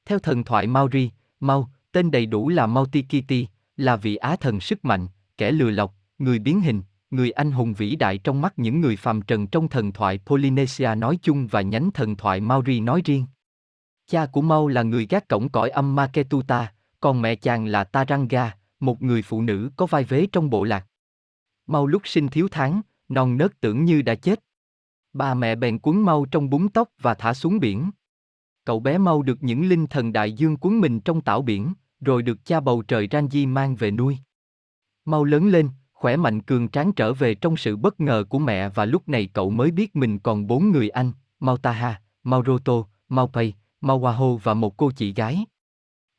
Theo 0.05 0.19
thần 0.19 0.43
thoại 0.43 0.67
Maori, 0.67 1.11
Mau, 1.39 1.69
tên 1.91 2.11
đầy 2.11 2.25
đủ 2.25 2.49
là 2.49 2.65
Mautikiti, 2.65 3.47
là 3.77 3.95
vị 3.95 4.15
á 4.15 4.35
thần 4.35 4.59
sức 4.59 4.85
mạnh, 4.85 5.07
kẻ 5.37 5.51
lừa 5.51 5.69
lọc, 5.69 5.93
người 6.19 6.39
biến 6.39 6.61
hình, 6.61 6.81
người 7.11 7.31
anh 7.31 7.51
hùng 7.51 7.73
vĩ 7.73 7.95
đại 7.95 8.17
trong 8.17 8.41
mắt 8.41 8.59
những 8.59 8.81
người 8.81 8.95
phàm 8.95 9.21
trần 9.21 9.47
trong 9.47 9.67
thần 9.67 9.91
thoại 9.91 10.19
Polynesia 10.25 10.95
nói 10.95 11.19
chung 11.21 11.47
và 11.47 11.61
nhánh 11.61 11.91
thần 11.91 12.15
thoại 12.15 12.41
Maori 12.41 12.79
nói 12.79 13.01
riêng. 13.05 13.25
Cha 14.07 14.25
của 14.25 14.41
Mau 14.41 14.67
là 14.67 14.83
người 14.83 15.07
gác 15.09 15.27
cổng 15.27 15.49
cõi 15.49 15.69
âm 15.69 15.95
Maketuta, 15.95 16.73
còn 16.99 17.21
mẹ 17.21 17.35
chàng 17.35 17.65
là 17.65 17.83
Taranga, 17.83 18.57
một 18.79 19.01
người 19.01 19.21
phụ 19.21 19.41
nữ 19.41 19.69
có 19.75 19.85
vai 19.85 20.03
vế 20.03 20.27
trong 20.31 20.49
bộ 20.49 20.63
lạc. 20.63 20.85
Mau 21.67 21.87
lúc 21.87 22.01
sinh 22.05 22.27
thiếu 22.27 22.47
tháng, 22.51 22.81
non 23.09 23.37
nớt 23.37 23.61
tưởng 23.61 23.85
như 23.85 24.01
đã 24.01 24.15
chết. 24.15 24.43
Ba 25.13 25.33
mẹ 25.33 25.55
bèn 25.55 25.79
cuốn 25.79 26.01
Mau 26.01 26.25
trong 26.25 26.49
bún 26.49 26.69
tóc 26.69 26.89
và 27.01 27.13
thả 27.13 27.33
xuống 27.33 27.59
biển. 27.59 27.91
Cậu 28.65 28.79
bé 28.79 28.97
Mau 28.97 29.21
được 29.21 29.43
những 29.43 29.69
linh 29.69 29.87
thần 29.87 30.13
đại 30.13 30.31
dương 30.31 30.57
cuốn 30.57 30.79
mình 30.79 30.99
trong 30.99 31.21
tảo 31.21 31.41
biển, 31.41 31.73
rồi 32.01 32.21
được 32.21 32.45
cha 32.45 32.59
bầu 32.59 32.81
trời 32.81 33.07
Ranji 33.07 33.47
mang 33.47 33.75
về 33.75 33.91
nuôi. 33.91 34.17
Mau 35.05 35.23
lớn 35.23 35.47
lên, 35.47 35.69
khỏe 35.93 36.15
mạnh 36.15 36.41
cường 36.41 36.69
tráng 36.69 36.93
trở 36.93 37.13
về 37.13 37.35
trong 37.35 37.57
sự 37.57 37.75
bất 37.77 37.99
ngờ 37.99 38.23
của 38.29 38.39
mẹ 38.39 38.69
và 38.69 38.85
lúc 38.85 39.09
này 39.09 39.29
cậu 39.33 39.49
mới 39.49 39.71
biết 39.71 39.95
mình 39.95 40.19
còn 40.19 40.47
bốn 40.47 40.71
người 40.71 40.89
anh, 40.89 41.11
Mautaha, 41.39 42.01
Mauroto, 42.23 42.73
Maupay, 43.09 43.53
Mauaho 43.81 44.35
và 44.35 44.53
một 44.53 44.77
cô 44.77 44.91
chị 44.91 45.13
gái. 45.13 45.45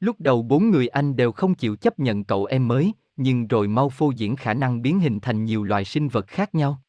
Lúc 0.01 0.21
đầu 0.21 0.43
bốn 0.43 0.71
người 0.71 0.89
anh 0.89 1.17
đều 1.17 1.33
không 1.33 1.55
chịu 1.55 1.77
chấp 1.77 1.99
nhận 1.99 2.25
cậu 2.25 2.45
em 2.45 2.69
mới, 2.69 2.93
nhưng 3.19 3.47
rồi 3.47 3.69
mau 3.69 3.89
phô 3.89 4.11
diễn 4.11 4.37
khả 4.37 4.55
năng 4.55 4.83
biến 4.83 5.01
hình 5.01 5.21
thành 5.21 5.45
nhiều 5.45 5.65
loài 5.65 5.85
sinh 5.85 6.09
vật 6.09 6.27
khác 6.27 6.55
nhau. 6.55 6.83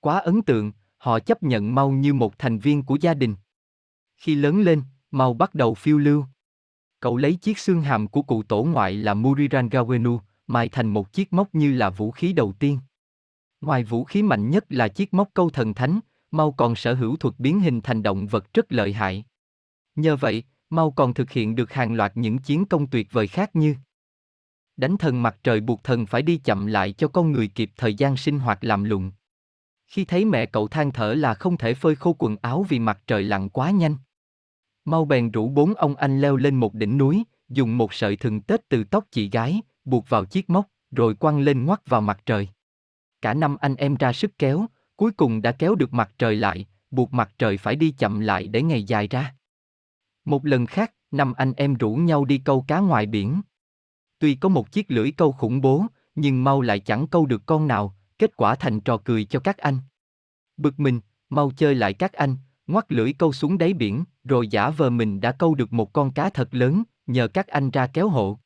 Quá 0.00 0.18
ấn 0.18 0.42
tượng, 0.42 0.72
họ 0.98 1.20
chấp 1.20 1.42
nhận 1.42 1.74
mau 1.74 1.90
như 1.90 2.14
một 2.14 2.38
thành 2.38 2.58
viên 2.58 2.82
của 2.82 2.96
gia 3.00 3.14
đình. 3.14 3.34
Khi 4.16 4.34
lớn 4.34 4.60
lên, 4.60 4.82
mau 5.10 5.34
bắt 5.34 5.54
đầu 5.54 5.74
phiêu 5.74 5.98
lưu. 5.98 6.24
Cậu 7.00 7.16
lấy 7.16 7.34
chiếc 7.34 7.58
xương 7.58 7.82
hàm 7.82 8.08
của 8.08 8.22
cụ 8.22 8.42
tổ 8.42 8.64
ngoại 8.64 8.94
là 8.94 9.14
Murirangawenu, 9.14 10.18
mài 10.46 10.68
thành 10.68 10.86
một 10.86 11.12
chiếc 11.12 11.32
móc 11.32 11.54
như 11.54 11.72
là 11.72 11.90
vũ 11.90 12.10
khí 12.10 12.32
đầu 12.32 12.52
tiên. 12.52 12.78
Ngoài 13.60 13.84
vũ 13.84 14.04
khí 14.04 14.22
mạnh 14.22 14.50
nhất 14.50 14.64
là 14.68 14.88
chiếc 14.88 15.14
móc 15.14 15.28
câu 15.34 15.50
thần 15.50 15.74
thánh, 15.74 16.00
Mau 16.30 16.52
còn 16.52 16.74
sở 16.74 16.94
hữu 16.94 17.16
thuật 17.16 17.34
biến 17.38 17.60
hình 17.60 17.80
thành 17.80 18.02
động 18.02 18.26
vật 18.26 18.54
rất 18.54 18.72
lợi 18.72 18.92
hại. 18.92 19.24
Nhờ 19.96 20.16
vậy, 20.16 20.42
Mau 20.70 20.90
còn 20.90 21.14
thực 21.14 21.30
hiện 21.30 21.54
được 21.54 21.72
hàng 21.72 21.94
loạt 21.94 22.16
những 22.16 22.38
chiến 22.38 22.64
công 22.64 22.86
tuyệt 22.86 23.08
vời 23.12 23.26
khác 23.26 23.56
như 23.56 23.74
Đánh 24.78 24.96
thần 24.96 25.22
mặt 25.22 25.36
trời 25.42 25.60
buộc 25.60 25.84
thần 25.84 26.06
phải 26.06 26.22
đi 26.22 26.36
chậm 26.36 26.66
lại 26.66 26.92
cho 26.92 27.08
con 27.08 27.32
người 27.32 27.48
kịp 27.48 27.70
thời 27.76 27.94
gian 27.94 28.16
sinh 28.16 28.38
hoạt 28.38 28.64
làm 28.64 28.84
lụng. 28.84 29.10
Khi 29.86 30.04
thấy 30.04 30.24
mẹ 30.24 30.46
cậu 30.46 30.68
than 30.68 30.92
thở 30.92 31.14
là 31.14 31.34
không 31.34 31.56
thể 31.56 31.74
phơi 31.74 31.94
khô 31.94 32.16
quần 32.18 32.36
áo 32.42 32.66
vì 32.68 32.78
mặt 32.78 32.98
trời 33.06 33.22
lặn 33.22 33.48
quá 33.48 33.70
nhanh. 33.70 33.96
Mau 34.84 35.04
bèn 35.04 35.30
rủ 35.30 35.48
bốn 35.48 35.74
ông 35.74 35.94
anh 35.94 36.20
leo 36.20 36.36
lên 36.36 36.54
một 36.54 36.74
đỉnh 36.74 36.98
núi, 36.98 37.24
dùng 37.48 37.78
một 37.78 37.94
sợi 37.94 38.16
thừng 38.16 38.40
tết 38.40 38.68
từ 38.68 38.84
tóc 38.84 39.04
chị 39.10 39.30
gái, 39.30 39.62
buộc 39.84 40.08
vào 40.08 40.24
chiếc 40.24 40.50
móc, 40.50 40.66
rồi 40.90 41.14
quăng 41.14 41.40
lên 41.40 41.64
ngoắt 41.64 41.88
vào 41.88 42.00
mặt 42.00 42.20
trời. 42.26 42.48
Cả 43.22 43.34
năm 43.34 43.56
anh 43.60 43.74
em 43.74 43.94
ra 43.94 44.12
sức 44.12 44.38
kéo, 44.38 44.66
cuối 44.96 45.10
cùng 45.10 45.42
đã 45.42 45.52
kéo 45.52 45.74
được 45.74 45.94
mặt 45.94 46.10
trời 46.18 46.36
lại, 46.36 46.66
buộc 46.90 47.12
mặt 47.12 47.30
trời 47.38 47.56
phải 47.56 47.76
đi 47.76 47.90
chậm 47.90 48.20
lại 48.20 48.48
để 48.48 48.62
ngày 48.62 48.82
dài 48.82 49.08
ra. 49.08 49.34
Một 50.24 50.46
lần 50.46 50.66
khác, 50.66 50.94
năm 51.10 51.32
anh 51.32 51.52
em 51.56 51.74
rủ 51.74 51.94
nhau 51.94 52.24
đi 52.24 52.38
câu 52.38 52.64
cá 52.68 52.78
ngoài 52.78 53.06
biển. 53.06 53.40
Tuy 54.18 54.34
có 54.34 54.48
một 54.48 54.72
chiếc 54.72 54.90
lưỡi 54.90 55.10
câu 55.10 55.32
khủng 55.32 55.60
bố, 55.60 55.84
nhưng 56.14 56.44
mau 56.44 56.60
lại 56.60 56.80
chẳng 56.80 57.06
câu 57.06 57.26
được 57.26 57.42
con 57.46 57.66
nào, 57.66 57.94
kết 58.18 58.36
quả 58.36 58.54
thành 58.54 58.80
trò 58.80 58.96
cười 58.96 59.24
cho 59.24 59.40
các 59.40 59.58
anh. 59.58 59.78
Bực 60.56 60.80
mình, 60.80 61.00
mau 61.30 61.50
chơi 61.56 61.74
lại 61.74 61.94
các 61.94 62.12
anh, 62.12 62.36
ngoắt 62.66 62.92
lưỡi 62.92 63.12
câu 63.12 63.32
xuống 63.32 63.58
đáy 63.58 63.72
biển, 63.72 64.04
rồi 64.24 64.48
giả 64.48 64.70
vờ 64.70 64.90
mình 64.90 65.20
đã 65.20 65.32
câu 65.32 65.54
được 65.54 65.72
một 65.72 65.92
con 65.92 66.12
cá 66.12 66.30
thật 66.30 66.54
lớn, 66.54 66.82
nhờ 67.06 67.28
các 67.28 67.46
anh 67.46 67.70
ra 67.70 67.86
kéo 67.86 68.08
hộ. 68.08 68.38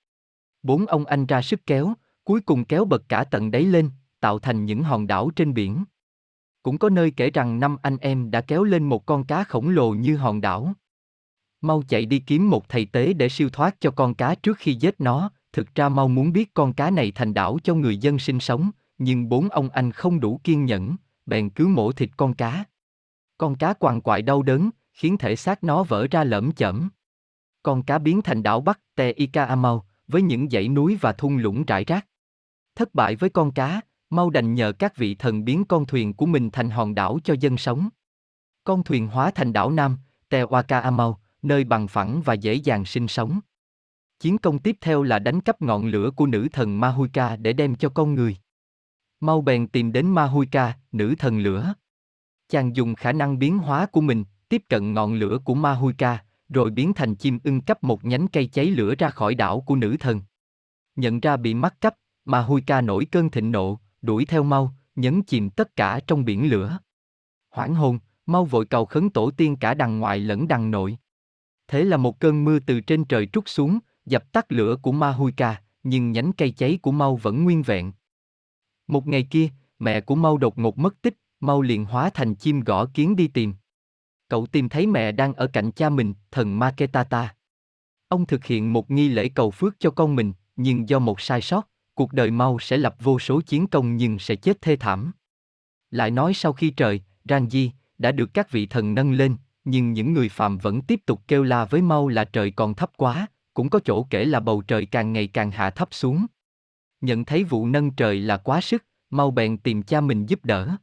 Bốn 0.63 0.87
ông 0.87 1.05
anh 1.05 1.27
ra 1.27 1.43
sức 1.43 1.67
kéo, 1.67 1.95
cuối 2.25 2.41
cùng 2.41 2.65
kéo 2.65 2.85
bật 2.85 3.03
cả 3.09 3.25
tận 3.25 3.51
đáy 3.51 3.63
lên, 3.63 3.91
tạo 4.21 4.39
thành 4.39 4.65
những 4.65 4.83
hòn 4.83 5.07
đảo 5.07 5.31
trên 5.37 5.55
biển. 5.55 5.85
Cũng 6.63 6.79
có 6.79 6.89
nơi 6.89 7.11
kể 7.11 7.31
rằng 7.31 7.61
năm 7.61 7.77
anh 7.83 7.97
em 7.97 8.31
đã 8.31 8.41
kéo 8.41 8.65
lên 8.65 8.89
một 8.89 9.07
con 9.07 9.25
cá 9.25 9.45
khổng 9.45 9.69
lồ 9.69 9.91
như 9.91 10.17
hòn 10.17 10.41
đảo. 10.41 10.73
Mau 11.61 11.83
chạy 11.89 12.07
đi 12.07 12.19
kiếm 12.19 12.51
một 12.51 12.69
thầy 12.69 12.87
tế 12.87 13.13
để 13.13 13.29
siêu 13.29 13.49
thoát 13.51 13.81
cho 13.81 13.91
con 13.91 14.15
cá 14.15 14.35
trước 14.35 14.59
khi 14.59 14.75
giết 14.75 15.01
nó, 15.01 15.31
thực 15.53 15.75
ra 15.75 15.89
mau 15.89 16.09
muốn 16.09 16.33
biết 16.33 16.55
con 16.55 16.73
cá 16.73 16.91
này 16.91 17.13
thành 17.15 17.35
đảo 17.35 17.59
cho 17.65 17.75
người 17.75 17.97
dân 17.97 18.19
sinh 18.19 18.41
sống, 18.41 18.71
nhưng 18.99 19.29
bốn 19.29 19.49
ông 19.49 19.69
anh 19.69 19.93
không 19.93 20.21
đủ 20.21 20.41
kiên 20.45 20.65
nhẫn, 20.65 20.97
bèn 21.27 21.51
cứ 21.51 21.67
mổ 21.67 21.93
thịt 21.93 22.11
con 22.17 22.35
cá. 22.35 22.65
Con 23.39 23.55
cá 23.55 23.75
quằn 23.75 24.01
quại 24.01 24.23
đau 24.23 24.43
đớn, 24.43 24.71
khiến 24.93 25.19
thể 25.19 25.37
xác 25.37 25.65
nó 25.65 25.83
vỡ 25.83 26.07
ra 26.11 26.25
lởm 26.25 26.53
chởm. 26.53 26.89
Con 27.63 27.83
cá 27.83 27.99
biến 27.99 28.23
thành 28.23 28.43
đảo 28.43 28.61
Bắc 28.61 28.81
Te 28.95 29.13
Ika 29.13 29.45
Amau, 29.45 29.87
với 30.09 30.23
những 30.23 30.51
dãy 30.51 30.69
núi 30.69 30.99
và 31.01 31.13
thung 31.13 31.37
lũng 31.37 31.65
rải 31.65 31.85
rác. 31.85 32.07
Thất 32.75 32.95
bại 32.95 33.17
với 33.17 33.31
con 33.31 33.53
cá, 33.53 33.81
mau 34.11 34.31
đành 34.31 34.55
nhờ 34.55 34.73
các 34.73 34.97
vị 34.97 35.15
thần 35.15 35.45
biến 35.45 35.65
con 35.65 35.87
thuyền 35.87 36.15
của 36.15 36.27
mình 36.27 36.51
thành 36.51 36.71
hòn 36.71 36.95
đảo 36.95 37.19
cho 37.25 37.35
dân 37.41 37.57
sống. 37.57 37.89
Con 38.65 38.83
thuyền 38.83 39.09
hóa 39.09 39.31
thành 39.31 39.53
đảo 39.53 39.71
Nam, 39.71 39.99
Tewaka 40.31 40.83
Amau, 40.83 41.21
nơi 41.43 41.65
bằng 41.65 41.89
phẳng 41.89 42.23
và 42.23 42.35
dễ 42.35 42.55
dàng 42.55 42.85
sinh 42.85 43.09
sống. 43.09 43.41
Chiến 44.23 44.39
công 44.39 44.59
tiếp 44.59 44.77
theo 44.81 45.03
là 45.03 45.19
đánh 45.19 45.41
cắp 45.41 45.63
ngọn 45.63 45.87
lửa 45.87 46.11
của 46.17 46.27
nữ 46.27 46.49
thần 46.53 46.81
Mahuika 46.81 47.37
để 47.37 47.53
đem 47.53 47.75
cho 47.75 47.89
con 47.89 48.15
người. 48.15 48.37
Mau 49.21 49.41
bèn 49.41 49.69
tìm 49.69 49.93
đến 49.93 50.07
Mahuika, 50.07 50.79
nữ 50.93 51.15
thần 51.19 51.39
lửa. 51.39 51.75
Chàng 52.49 52.77
dùng 52.77 52.95
khả 52.95 53.13
năng 53.13 53.39
biến 53.39 53.59
hóa 53.59 53.87
của 53.87 54.01
mình, 54.01 54.25
tiếp 54.49 54.63
cận 54.69 54.93
ngọn 54.95 55.15
lửa 55.15 55.39
của 55.45 55.55
Mahuika, 55.55 56.25
rồi 56.49 56.71
biến 56.71 56.95
thành 56.95 57.15
chim 57.15 57.39
ưng 57.45 57.61
cắp 57.61 57.85
một 57.85 58.05
nhánh 58.05 58.29
cây 58.29 58.47
cháy 58.47 58.67
lửa 58.67 58.95
ra 58.99 59.11
khỏi 59.11 59.35
đảo 59.35 59.61
của 59.61 59.77
nữ 59.77 59.97
thần. 60.01 60.21
Nhận 60.97 61.21
ra 61.21 61.37
bị 61.37 61.55
mắc 61.55 61.81
cắp, 61.81 61.95
Mahuika 62.25 62.81
nổi 62.81 63.05
cơn 63.05 63.31
thịnh 63.31 63.53
nộ, 63.53 63.81
đuổi 64.03 64.25
theo 64.25 64.43
mau, 64.43 64.75
nhấn 64.97 65.23
chìm 65.23 65.51
tất 65.51 65.77
cả 65.77 66.01
trong 66.07 66.25
biển 66.25 66.51
lửa. 66.51 66.79
Hoảng 67.51 67.75
hồn, 67.75 67.99
mau 68.27 68.45
vội 68.45 68.67
cầu 68.67 68.85
khấn 68.85 69.11
tổ 69.11 69.31
tiên 69.31 69.57
cả 69.57 69.75
đằng 69.75 69.99
ngoại 69.99 70.19
lẫn 70.19 70.49
đằng 70.49 70.71
nội. 70.71 70.99
Thế 71.69 71.85
là 71.85 71.97
một 71.97 72.21
cơn 72.21 72.45
mưa 72.45 72.59
từ 72.59 72.81
trên 72.81 73.05
trời 73.05 73.27
trút 73.27 73.49
xuống, 73.49 73.79
dập 74.07 74.33
tắt 74.33 74.53
lửa 74.53 74.77
của 74.83 74.93
Mahuika, 74.93 75.63
nhưng 75.83 76.13
nhánh 76.13 76.33
cây 76.33 76.51
cháy 76.51 76.79
của 76.83 76.93
Mau 76.93 77.17
vẫn 77.17 77.45
nguyên 77.45 77.63
vẹn. 77.63 77.93
Một 78.87 79.07
ngày 79.07 79.27
kia, 79.31 79.49
mẹ 79.79 80.01
của 80.01 80.15
Mau 80.15 80.39
đột 80.39 80.59
ngột 80.59 80.79
mất 80.79 81.03
tích, 81.03 81.17
Mau 81.41 81.63
liền 81.63 81.85
hóa 81.85 82.11
thành 82.11 82.35
chim 82.35 82.61
gõ 82.61 82.87
kiến 82.87 83.17
đi 83.17 83.29
tìm. 83.29 83.55
Cậu 84.29 84.47
tìm 84.47 84.69
thấy 84.69 84.87
mẹ 84.87 85.13
đang 85.13 85.35
ở 85.35 85.47
cạnh 85.47 85.73
cha 85.73 85.89
mình, 85.89 86.15
thần 86.31 86.59
Maketata. 86.59 87.35
Ông 88.09 88.27
thực 88.27 88.45
hiện 88.45 88.73
một 88.73 88.91
nghi 88.91 89.09
lễ 89.09 89.29
cầu 89.29 89.51
phước 89.51 89.75
cho 89.79 89.91
con 89.91 90.17
mình, 90.17 90.33
nhưng 90.57 90.89
do 90.89 90.99
một 90.99 91.21
sai 91.21 91.41
sót, 91.41 91.69
cuộc 91.95 92.13
đời 92.13 92.31
Mau 92.31 92.59
sẽ 92.59 92.77
lập 92.77 92.97
vô 93.01 93.19
số 93.19 93.41
chiến 93.41 93.67
công 93.67 93.97
nhưng 93.97 94.19
sẽ 94.19 94.37
chết 94.37 94.61
thê 94.61 94.77
thảm. 94.77 95.13
Lại 95.91 96.11
nói 96.11 96.35
sau 96.35 96.53
khi 96.53 96.71
trời, 96.71 97.03
Ranji, 97.25 97.71
đã 97.99 98.13
được 98.13 98.35
các 98.35 98.51
vị 98.51 98.67
thần 98.67 98.95
nâng 98.95 99.13
lên, 99.13 99.37
nhưng 99.65 99.93
những 99.93 100.13
người 100.13 100.29
phạm 100.29 100.59
vẫn 100.59 100.83
tiếp 100.83 101.01
tục 101.07 101.21
kêu 101.29 101.43
la 101.43 101.65
với 101.65 101.83
Mau 101.83 102.09
là 102.09 102.25
trời 102.25 102.51
còn 102.51 102.75
thấp 102.75 102.91
quá, 102.97 103.27
cũng 103.55 103.71
có 103.71 103.81
chỗ 103.85 104.07
kể 104.11 104.25
là 104.25 104.41
bầu 104.41 104.63
trời 104.63 104.87
càng 104.87 105.13
ngày 105.13 105.27
càng 105.27 105.51
hạ 105.51 105.71
thấp 105.71 105.89
xuống. 105.91 106.27
Nhận 107.01 107.25
thấy 107.25 107.45
vụ 107.45 107.67
nâng 107.67 107.91
trời 107.91 108.21
là 108.21 108.37
quá 108.37 108.61
sức, 108.61 108.85
Mau 109.11 109.31
bèn 109.31 109.59
tìm 109.59 109.83
cha 109.83 110.01
mình 110.01 110.27
giúp 110.27 110.45
đỡ. 110.45 110.77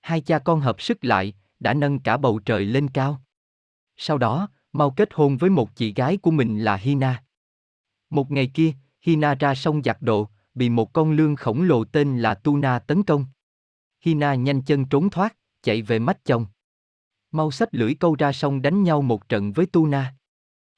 Hai 0.00 0.20
cha 0.20 0.38
con 0.38 0.60
hợp 0.60 0.80
sức 0.80 1.04
lại, 1.04 1.34
đã 1.60 1.74
nâng 1.74 1.98
cả 1.98 2.16
bầu 2.16 2.38
trời 2.38 2.64
lên 2.64 2.88
cao. 2.88 3.22
Sau 3.96 4.18
đó, 4.18 4.48
Mau 4.72 4.90
kết 4.90 5.08
hôn 5.14 5.36
với 5.36 5.50
một 5.50 5.76
chị 5.76 5.94
gái 5.94 6.16
của 6.16 6.30
mình 6.30 6.58
là 6.58 6.76
Hina. 6.76 7.22
Một 8.10 8.30
ngày 8.30 8.50
kia, 8.54 8.72
Hina 9.00 9.34
ra 9.34 9.54
sông 9.54 9.82
giặt 9.82 9.96
đồ, 10.00 10.28
bị 10.54 10.68
một 10.68 10.92
con 10.92 11.12
lương 11.12 11.36
khổng 11.36 11.62
lồ 11.62 11.84
tên 11.84 12.18
là 12.18 12.34
Tuna 12.34 12.78
tấn 12.78 13.02
công. 13.02 13.26
Hina 14.00 14.34
nhanh 14.34 14.62
chân 14.62 14.84
trốn 14.84 15.10
thoát, 15.10 15.36
chạy 15.62 15.82
về 15.82 15.98
mách 15.98 16.24
chồng. 16.24 16.46
Mau 17.30 17.50
xách 17.50 17.74
lưỡi 17.74 17.94
câu 17.94 18.16
ra 18.18 18.32
sông 18.32 18.62
đánh 18.62 18.82
nhau 18.82 19.02
một 19.02 19.28
trận 19.28 19.52
với 19.52 19.66
Tuna. 19.66 20.14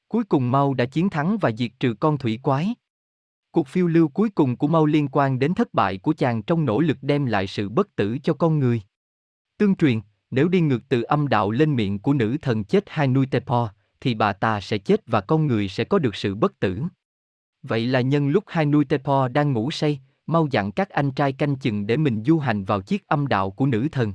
Cuối 0.07 0.23
cùng 0.23 0.51
Mau 0.51 0.73
đã 0.73 0.85
chiến 0.85 1.09
thắng 1.09 1.37
và 1.37 1.51
diệt 1.51 1.71
trừ 1.79 1.93
con 1.99 2.17
thủy 2.17 2.39
quái. 2.43 2.75
Cuộc 3.51 3.67
phiêu 3.67 3.87
lưu 3.87 4.07
cuối 4.07 4.29
cùng 4.29 4.55
của 4.55 4.67
Mau 4.67 4.85
liên 4.85 5.07
quan 5.11 5.39
đến 5.39 5.53
thất 5.53 5.73
bại 5.73 5.97
của 5.97 6.13
chàng 6.13 6.43
trong 6.43 6.65
nỗ 6.65 6.79
lực 6.79 6.97
đem 7.01 7.25
lại 7.25 7.47
sự 7.47 7.69
bất 7.69 7.95
tử 7.95 8.17
cho 8.23 8.33
con 8.33 8.59
người. 8.59 8.81
Tương 9.57 9.75
truyền, 9.75 9.99
nếu 10.31 10.47
đi 10.47 10.61
ngược 10.61 10.89
từ 10.89 11.01
âm 11.01 11.27
đạo 11.27 11.51
lên 11.51 11.75
miệng 11.75 11.99
của 11.99 12.13
nữ 12.13 12.37
thần 12.41 12.63
chết 12.63 12.83
hai 12.87 13.07
nuôi 13.07 13.25
Tepo, 13.25 13.69
thì 14.01 14.13
bà 14.13 14.33
ta 14.33 14.61
sẽ 14.61 14.77
chết 14.77 15.01
và 15.07 15.21
con 15.21 15.47
người 15.47 15.67
sẽ 15.67 15.83
có 15.83 15.99
được 15.99 16.15
sự 16.15 16.35
bất 16.35 16.59
tử. 16.59 16.81
Vậy 17.63 17.85
là 17.85 18.01
nhân 18.01 18.29
lúc 18.29 18.43
hai 18.47 18.65
nuôi 18.65 18.85
Tepo 18.85 19.27
đang 19.27 19.53
ngủ 19.53 19.71
say, 19.71 19.99
mau 20.27 20.47
dặn 20.51 20.71
các 20.71 20.89
anh 20.89 21.11
trai 21.11 21.33
canh 21.33 21.55
chừng 21.55 21.87
để 21.87 21.97
mình 21.97 22.23
du 22.23 22.39
hành 22.39 22.63
vào 22.65 22.81
chiếc 22.81 23.07
âm 23.07 23.27
đạo 23.27 23.51
của 23.51 23.65
nữ 23.65 23.87
thần. 23.91 24.13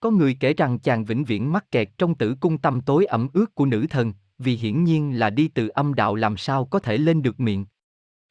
Có 0.00 0.10
người 0.10 0.36
kể 0.40 0.54
rằng 0.54 0.78
chàng 0.78 1.04
vĩnh 1.04 1.24
viễn 1.24 1.52
mắc 1.52 1.70
kẹt 1.70 1.88
trong 1.98 2.14
tử 2.14 2.34
cung 2.40 2.58
tâm 2.58 2.80
tối 2.80 3.04
ẩm 3.04 3.28
ướt 3.32 3.54
của 3.54 3.66
nữ 3.66 3.86
thần, 3.90 4.12
vì 4.38 4.56
hiển 4.56 4.84
nhiên 4.84 5.18
là 5.18 5.30
đi 5.30 5.48
từ 5.48 5.68
âm 5.68 5.94
đạo 5.94 6.14
làm 6.14 6.36
sao 6.36 6.64
có 6.64 6.78
thể 6.78 6.98
lên 6.98 7.22
được 7.22 7.40
miệng. 7.40 7.66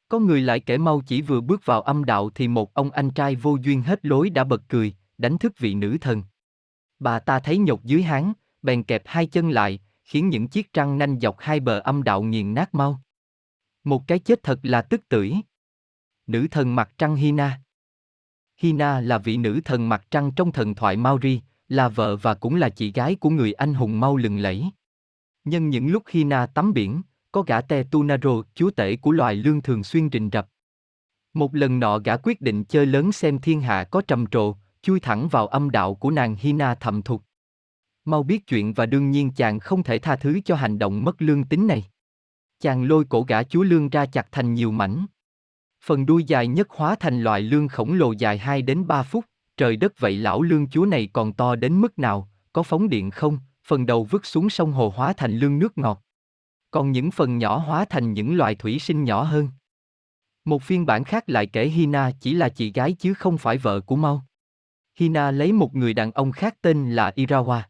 Có 0.08 0.18
người 0.18 0.40
lại 0.40 0.60
kể 0.60 0.78
mau 0.78 1.02
chỉ 1.06 1.22
vừa 1.22 1.40
bước 1.40 1.64
vào 1.64 1.82
âm 1.82 2.04
đạo 2.04 2.30
thì 2.30 2.48
một 2.48 2.74
ông 2.74 2.90
anh 2.90 3.10
trai 3.10 3.34
vô 3.34 3.56
duyên 3.62 3.82
hết 3.82 4.06
lối 4.06 4.30
đã 4.30 4.44
bật 4.44 4.62
cười, 4.68 4.94
đánh 5.18 5.38
thức 5.38 5.58
vị 5.58 5.74
nữ 5.74 5.96
thần. 6.00 6.22
Bà 6.98 7.18
ta 7.18 7.40
thấy 7.40 7.58
nhột 7.58 7.84
dưới 7.84 8.02
hán, 8.02 8.32
bèn 8.62 8.82
kẹp 8.82 9.02
hai 9.06 9.26
chân 9.26 9.50
lại, 9.50 9.80
khiến 10.04 10.28
những 10.28 10.48
chiếc 10.48 10.72
răng 10.72 10.98
nanh 10.98 11.20
dọc 11.20 11.38
hai 11.38 11.60
bờ 11.60 11.78
âm 11.78 12.02
đạo 12.02 12.22
nghiền 12.22 12.54
nát 12.54 12.74
mau. 12.74 13.00
Một 13.84 14.06
cái 14.06 14.18
chết 14.18 14.42
thật 14.42 14.58
là 14.62 14.82
tức 14.82 15.08
tưởi. 15.08 15.34
Nữ 16.26 16.46
thần 16.50 16.76
mặt 16.76 16.92
trăng 16.98 17.16
Hina 17.16 17.60
Hina 18.56 19.00
là 19.00 19.18
vị 19.18 19.36
nữ 19.36 19.60
thần 19.64 19.88
mặt 19.88 20.06
trăng 20.10 20.30
trong 20.36 20.52
thần 20.52 20.74
thoại 20.74 20.96
Maori, 20.96 21.40
là 21.68 21.88
vợ 21.88 22.16
và 22.16 22.34
cũng 22.34 22.54
là 22.54 22.68
chị 22.68 22.92
gái 22.92 23.14
của 23.14 23.30
người 23.30 23.52
anh 23.52 23.74
hùng 23.74 24.00
mau 24.00 24.16
lừng 24.16 24.38
lẫy. 24.38 24.70
Nhân 25.48 25.70
những 25.70 25.88
lúc 25.88 26.02
khi 26.06 26.24
Na 26.24 26.46
tắm 26.46 26.72
biển, 26.72 27.02
có 27.32 27.42
gã 27.42 27.60
Te 27.60 27.82
Tunaro, 27.82 28.42
chúa 28.54 28.70
tể 28.70 28.96
của 28.96 29.12
loài 29.12 29.34
lương 29.34 29.62
thường 29.62 29.84
xuyên 29.84 30.08
rình 30.12 30.30
rập. 30.32 30.48
Một 31.34 31.54
lần 31.54 31.80
nọ 31.80 31.98
gã 31.98 32.16
quyết 32.16 32.40
định 32.40 32.64
chơi 32.64 32.86
lớn 32.86 33.12
xem 33.12 33.38
thiên 33.38 33.60
hạ 33.60 33.84
có 33.84 34.02
trầm 34.08 34.26
trồ, 34.26 34.54
chui 34.82 35.00
thẳng 35.00 35.28
vào 35.28 35.46
âm 35.46 35.70
đạo 35.70 35.94
của 35.94 36.10
nàng 36.10 36.36
Hina 36.38 36.74
thầm 36.74 37.02
thục. 37.02 37.22
Mau 38.04 38.22
biết 38.22 38.46
chuyện 38.46 38.74
và 38.74 38.86
đương 38.86 39.10
nhiên 39.10 39.30
chàng 39.30 39.58
không 39.58 39.82
thể 39.82 39.98
tha 39.98 40.16
thứ 40.16 40.40
cho 40.44 40.54
hành 40.54 40.78
động 40.78 41.04
mất 41.04 41.22
lương 41.22 41.44
tính 41.44 41.66
này. 41.66 41.84
Chàng 42.60 42.84
lôi 42.84 43.04
cổ 43.04 43.24
gã 43.28 43.42
chúa 43.42 43.62
lương 43.62 43.88
ra 43.88 44.06
chặt 44.06 44.32
thành 44.32 44.54
nhiều 44.54 44.70
mảnh. 44.70 45.06
Phần 45.84 46.06
đuôi 46.06 46.24
dài 46.24 46.46
nhất 46.46 46.70
hóa 46.70 46.94
thành 47.00 47.22
loài 47.22 47.40
lương 47.40 47.68
khổng 47.68 47.92
lồ 47.92 48.12
dài 48.12 48.38
2 48.38 48.62
đến 48.62 48.86
3 48.86 49.02
phút, 49.02 49.24
trời 49.56 49.76
đất 49.76 49.92
vậy 49.98 50.16
lão 50.16 50.42
lương 50.42 50.68
chúa 50.68 50.86
này 50.86 51.08
còn 51.12 51.32
to 51.32 51.54
đến 51.54 51.80
mức 51.80 51.98
nào, 51.98 52.28
có 52.52 52.62
phóng 52.62 52.88
điện 52.88 53.10
không, 53.10 53.38
phần 53.68 53.86
đầu 53.86 54.04
vứt 54.04 54.26
xuống 54.26 54.50
sông 54.50 54.72
hồ 54.72 54.92
hóa 54.96 55.12
thành 55.12 55.38
lương 55.38 55.58
nước 55.58 55.78
ngọt. 55.78 56.02
Còn 56.70 56.92
những 56.92 57.10
phần 57.10 57.38
nhỏ 57.38 57.58
hóa 57.58 57.84
thành 57.84 58.12
những 58.12 58.36
loài 58.36 58.54
thủy 58.54 58.78
sinh 58.78 59.04
nhỏ 59.04 59.22
hơn. 59.22 59.48
Một 60.44 60.62
phiên 60.62 60.86
bản 60.86 61.04
khác 61.04 61.24
lại 61.26 61.46
kể 61.46 61.66
Hina 61.66 62.10
chỉ 62.20 62.34
là 62.34 62.48
chị 62.48 62.72
gái 62.72 62.92
chứ 62.92 63.14
không 63.14 63.38
phải 63.38 63.58
vợ 63.58 63.80
của 63.80 63.96
Mau. 63.96 64.24
Hina 64.98 65.30
lấy 65.30 65.52
một 65.52 65.74
người 65.74 65.94
đàn 65.94 66.12
ông 66.12 66.32
khác 66.32 66.56
tên 66.62 66.92
là 66.92 67.12
Irawa. 67.16 67.60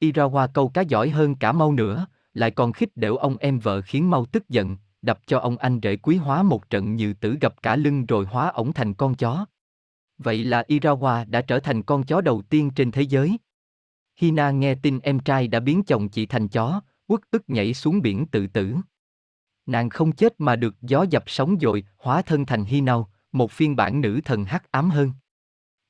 Irawa 0.00 0.48
câu 0.54 0.68
cá 0.68 0.80
giỏi 0.80 1.10
hơn 1.10 1.34
cả 1.34 1.52
Mau 1.52 1.72
nữa, 1.72 2.06
lại 2.34 2.50
còn 2.50 2.72
khích 2.72 2.96
đểu 2.96 3.16
ông 3.16 3.36
em 3.36 3.58
vợ 3.58 3.80
khiến 3.80 4.10
Mau 4.10 4.24
tức 4.24 4.48
giận, 4.48 4.76
đập 5.02 5.20
cho 5.26 5.38
ông 5.38 5.56
anh 5.56 5.80
rể 5.82 5.96
quý 5.96 6.16
hóa 6.16 6.42
một 6.42 6.70
trận 6.70 6.96
như 6.96 7.12
tử 7.12 7.36
gặp 7.40 7.62
cả 7.62 7.76
lưng 7.76 8.06
rồi 8.06 8.24
hóa 8.24 8.48
ổng 8.48 8.72
thành 8.72 8.94
con 8.94 9.14
chó. 9.14 9.46
Vậy 10.18 10.44
là 10.44 10.64
Irawa 10.68 11.30
đã 11.30 11.40
trở 11.40 11.60
thành 11.60 11.82
con 11.82 12.02
chó 12.02 12.20
đầu 12.20 12.42
tiên 12.42 12.70
trên 12.70 12.90
thế 12.90 13.02
giới. 13.02 13.38
Hina 14.18 14.50
nghe 14.50 14.74
tin 14.74 14.98
em 14.98 15.18
trai 15.18 15.48
đã 15.48 15.60
biến 15.60 15.82
chồng 15.82 16.08
chị 16.08 16.26
thành 16.26 16.48
chó, 16.48 16.80
uất 17.06 17.20
ức 17.30 17.50
nhảy 17.50 17.74
xuống 17.74 18.02
biển 18.02 18.26
tự 18.26 18.46
tử. 18.46 18.76
Nàng 19.66 19.90
không 19.90 20.12
chết 20.12 20.34
mà 20.38 20.56
được 20.56 20.76
gió 20.82 21.04
dập 21.10 21.24
sóng 21.26 21.56
dội, 21.60 21.84
hóa 21.98 22.22
thân 22.22 22.46
thành 22.46 22.64
Hinao, 22.64 23.10
một 23.32 23.50
phiên 23.50 23.76
bản 23.76 24.00
nữ 24.00 24.20
thần 24.24 24.44
hắc 24.44 24.70
ám 24.70 24.90
hơn. 24.90 25.12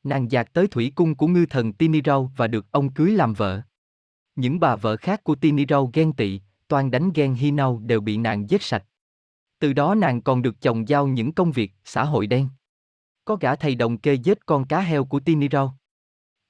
Nàng 0.03 0.31
dạt 0.31 0.53
tới 0.53 0.67
thủy 0.67 0.93
cung 0.95 1.14
của 1.14 1.27
ngư 1.27 1.47
thần 1.47 1.73
Tinirau 1.73 2.33
và 2.37 2.47
được 2.47 2.67
ông 2.71 2.93
cưới 2.93 3.11
làm 3.11 3.35
vợ. 3.35 3.61
Những 4.37 4.61
bà 4.61 4.77
vợ 4.77 4.97
khác 4.97 5.25
của 5.25 5.35
Tinirau 5.35 5.91
ghen 5.93 6.12
tị, 6.12 6.41
toàn 6.69 6.91
đánh 6.91 7.11
ghen 7.14 7.35
Hinao 7.35 7.79
đều 7.79 8.01
bị 8.01 8.17
nàng 8.17 8.51
giết 8.51 8.62
sạch. 8.62 8.85
Từ 9.59 9.73
đó 9.73 9.95
nàng 9.95 10.23
còn 10.23 10.43
được 10.43 10.61
chồng 10.61 10.88
giao 10.88 11.07
những 11.07 11.33
công 11.33 11.53
việc 11.53 11.73
xã 11.85 12.05
hội 12.05 12.27
đen. 12.27 12.49
Có 13.25 13.37
gã 13.37 13.57
thầy 13.57 13.75
đồng 13.75 13.99
kê 13.99 14.14
giết 14.14 14.47
con 14.47 14.64
cá 14.67 14.81
heo 14.81 15.05
của 15.05 15.21
Tinirau 15.21 15.78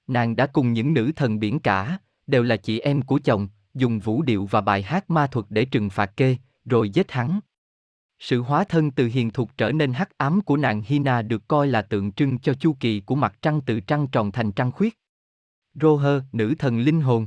Nàng 0.08 0.36
đã 0.36 0.46
cùng 0.46 0.72
những 0.72 0.94
nữ 0.94 1.12
thần 1.16 1.38
biển 1.38 1.58
cả, 1.58 1.98
đều 2.26 2.42
là 2.42 2.56
chị 2.56 2.78
em 2.78 3.02
của 3.02 3.20
chồng, 3.24 3.48
dùng 3.74 3.98
vũ 3.98 4.22
điệu 4.22 4.46
và 4.46 4.60
bài 4.60 4.82
hát 4.82 5.10
ma 5.10 5.26
thuật 5.26 5.46
để 5.48 5.64
trừng 5.64 5.90
phạt 5.90 6.16
kê, 6.16 6.36
rồi 6.64 6.90
giết 6.90 7.12
hắn. 7.12 7.40
Sự 8.18 8.42
hóa 8.42 8.64
thân 8.64 8.90
từ 8.90 9.06
hiền 9.06 9.30
thục 9.30 9.56
trở 9.56 9.72
nên 9.72 9.92
hắc 9.92 10.18
ám 10.18 10.40
của 10.40 10.56
nàng 10.56 10.82
Hina 10.86 11.22
được 11.22 11.48
coi 11.48 11.66
là 11.66 11.82
tượng 11.82 12.12
trưng 12.12 12.38
cho 12.38 12.54
chu 12.54 12.76
kỳ 12.80 13.00
của 13.00 13.14
mặt 13.14 13.38
trăng 13.42 13.60
từ 13.66 13.80
trăng 13.80 14.06
tròn 14.06 14.32
thành 14.32 14.52
trăng 14.52 14.72
khuyết. 14.72 14.98
Roher, 15.74 16.22
nữ 16.32 16.54
thần 16.58 16.80
linh 16.80 17.00
hồn. 17.00 17.26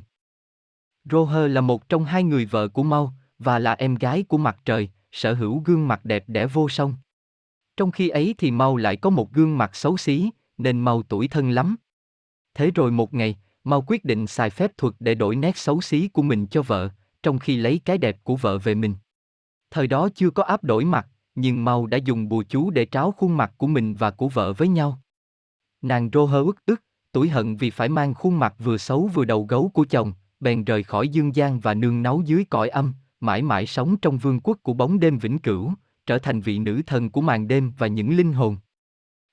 Roher 1.12 1.52
là 1.52 1.62
một 1.62 1.90
trong 1.90 2.06
hai 2.06 2.24
người 2.24 2.46
vợ 2.46 2.68
của 2.68 2.84
Mau, 2.84 3.14
và 3.40 3.60
là 3.60 3.74
em 3.74 3.96
gái 3.96 4.24
của 4.24 4.38
mặt 4.38 4.58
trời, 4.66 4.90
sở 5.12 5.34
hữu 5.34 5.60
gương 5.66 5.88
mặt 5.88 6.06
đẹp 6.06 6.24
đẽ 6.28 6.48
vô 6.48 6.70
song. 6.70 6.96
Trong 7.78 7.92
khi 7.92 8.10
ấy 8.10 8.36
thì 8.38 8.52
Mau 8.52 8.78
lại 8.78 8.96
có 8.96 9.10
một 9.10 9.32
gương 9.32 9.58
mặt 9.58 9.76
xấu 9.76 9.98
xí, 9.98 10.30
nên 10.58 10.80
Mau 10.80 11.04
tuổi 11.04 11.28
thân 11.28 11.52
lắm. 11.52 11.76
Thế 12.54 12.72
rồi 12.76 12.92
một 12.92 13.14
ngày, 13.14 13.36
Mau 13.64 13.84
quyết 13.88 14.06
định 14.06 14.28
xài 14.28 14.50
phép 14.50 14.78
thuật 14.78 14.94
để 15.00 15.16
đổi 15.16 15.36
nét 15.36 15.58
xấu 15.58 15.82
xí 15.82 16.08
của 16.08 16.22
mình 16.22 16.48
cho 16.48 16.62
vợ, 16.62 16.90
trong 17.24 17.40
khi 17.40 17.58
lấy 17.58 17.82
cái 17.86 17.98
đẹp 17.98 18.24
của 18.24 18.36
vợ 18.36 18.58
về 18.58 18.76
mình. 18.76 18.96
Thời 19.72 19.88
đó 19.88 20.10
chưa 20.16 20.30
có 20.30 20.44
áp 20.44 20.64
đổi 20.64 20.86
mặt, 20.86 21.08
nhưng 21.36 21.66
Mau 21.66 21.86
đã 21.86 21.98
dùng 21.98 22.30
bùa 22.30 22.44
chú 22.50 22.70
để 22.70 22.86
tráo 22.86 23.12
khuôn 23.12 23.38
mặt 23.38 23.54
của 23.58 23.68
mình 23.68 23.94
và 23.94 24.12
của 24.12 24.30
vợ 24.30 24.54
với 24.54 24.68
nhau. 24.68 25.00
Nàng 25.82 26.10
rô 26.14 26.26
hơ 26.26 26.44
ức 26.44 26.66
ức, 26.66 26.82
tuổi 27.12 27.30
hận 27.30 27.56
vì 27.56 27.70
phải 27.70 27.90
mang 27.90 28.14
khuôn 28.14 28.40
mặt 28.40 28.56
vừa 28.60 28.78
xấu 28.78 29.10
vừa 29.14 29.26
đầu 29.26 29.46
gấu 29.50 29.72
của 29.74 29.86
chồng, 29.90 30.14
bèn 30.40 30.64
rời 30.64 30.84
khỏi 30.84 31.08
dương 31.08 31.36
gian 31.36 31.60
và 31.60 31.74
nương 31.74 32.04
náu 32.04 32.22
dưới 32.26 32.46
cõi 32.50 32.70
âm, 32.70 32.94
mãi 33.20 33.42
mãi 33.42 33.66
sống 33.66 33.98
trong 33.98 34.18
vương 34.18 34.40
quốc 34.40 34.58
của 34.64 34.74
bóng 34.74 35.00
đêm 35.00 35.18
vĩnh 35.18 35.40
cửu, 35.40 35.74
trở 36.06 36.18
thành 36.18 36.42
vị 36.42 36.60
nữ 36.60 36.82
thần 36.86 37.10
của 37.10 37.22
màn 37.22 37.48
đêm 37.48 37.74
và 37.78 37.88
những 37.88 38.18
linh 38.18 38.34
hồn. 38.34 38.58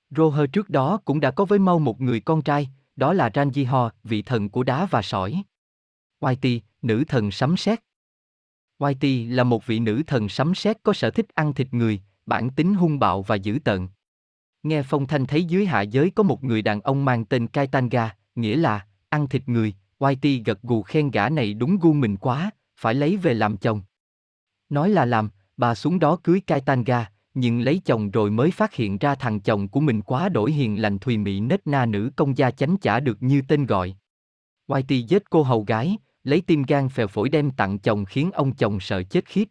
Roher 0.09 0.49
trước 0.53 0.69
đó 0.69 0.99
cũng 1.05 1.19
đã 1.19 1.31
có 1.31 1.45
với 1.45 1.59
Mau 1.59 1.79
một 1.79 2.01
người 2.01 2.19
con 2.19 2.41
trai, 2.41 2.69
đó 2.99 3.13
là 3.13 3.29
Ranjiho, 3.29 3.89
vị 4.03 4.21
thần 4.21 4.49
của 4.49 4.63
đá 4.63 4.85
và 4.85 5.01
sỏi. 5.01 5.43
Whitey, 6.19 6.59
nữ 6.81 7.03
thần 7.07 7.31
sấm 7.31 7.57
sét. 7.57 7.79
Whitey 8.79 9.35
là 9.35 9.43
một 9.43 9.65
vị 9.65 9.79
nữ 9.79 10.01
thần 10.07 10.29
sấm 10.29 10.55
sét 10.55 10.83
có 10.83 10.93
sở 10.93 11.11
thích 11.11 11.25
ăn 11.35 11.53
thịt 11.53 11.73
người, 11.73 12.01
bản 12.25 12.49
tính 12.49 12.73
hung 12.73 12.99
bạo 12.99 13.21
và 13.21 13.35
dữ 13.35 13.59
tợn. 13.63 13.87
Nghe 14.63 14.83
phong 14.83 15.07
thanh 15.07 15.25
thấy 15.25 15.43
dưới 15.43 15.65
hạ 15.65 15.81
giới 15.81 16.09
có 16.09 16.23
một 16.23 16.43
người 16.43 16.61
đàn 16.61 16.81
ông 16.81 17.05
mang 17.05 17.25
tên 17.25 17.47
Kaitanga, 17.47 18.15
nghĩa 18.35 18.55
là 18.55 18.85
ăn 19.09 19.27
thịt 19.27 19.49
người, 19.49 19.73
Whitey 19.99 20.41
gật 20.45 20.61
gù 20.61 20.81
khen 20.81 21.11
gã 21.11 21.29
này 21.29 21.53
đúng 21.53 21.79
gu 21.79 21.93
mình 21.93 22.17
quá, 22.17 22.51
phải 22.77 22.93
lấy 22.93 23.17
về 23.17 23.33
làm 23.33 23.57
chồng. 23.57 23.81
Nói 24.69 24.89
là 24.89 25.05
làm, 25.05 25.29
bà 25.57 25.75
xuống 25.75 25.99
đó 25.99 26.17
cưới 26.23 26.39
Kaitanga, 26.39 27.11
nhưng 27.33 27.61
lấy 27.61 27.81
chồng 27.85 28.11
rồi 28.11 28.31
mới 28.31 28.51
phát 28.51 28.73
hiện 28.73 28.97
ra 28.97 29.15
thằng 29.15 29.39
chồng 29.39 29.67
của 29.67 29.79
mình 29.79 30.01
quá 30.01 30.29
đổi 30.29 30.51
hiền 30.51 30.81
lành 30.81 30.99
thùy 30.99 31.17
mị 31.17 31.39
nết 31.39 31.67
na 31.67 31.85
nữ 31.85 32.11
công 32.15 32.37
gia 32.37 32.51
chánh 32.51 32.77
chả 32.77 32.99
được 32.99 33.23
như 33.23 33.41
tên 33.47 33.65
gọi. 33.65 33.95
Whitey 34.67 35.05
giết 35.07 35.23
cô 35.29 35.43
hầu 35.43 35.63
gái, 35.63 35.97
lấy 36.23 36.41
tim 36.41 36.63
gan 36.63 36.89
phèo 36.89 37.07
phổi 37.07 37.29
đem 37.29 37.51
tặng 37.51 37.79
chồng 37.79 38.05
khiến 38.05 38.31
ông 38.31 38.55
chồng 38.55 38.79
sợ 38.79 39.03
chết 39.03 39.25
khiếp. 39.25 39.47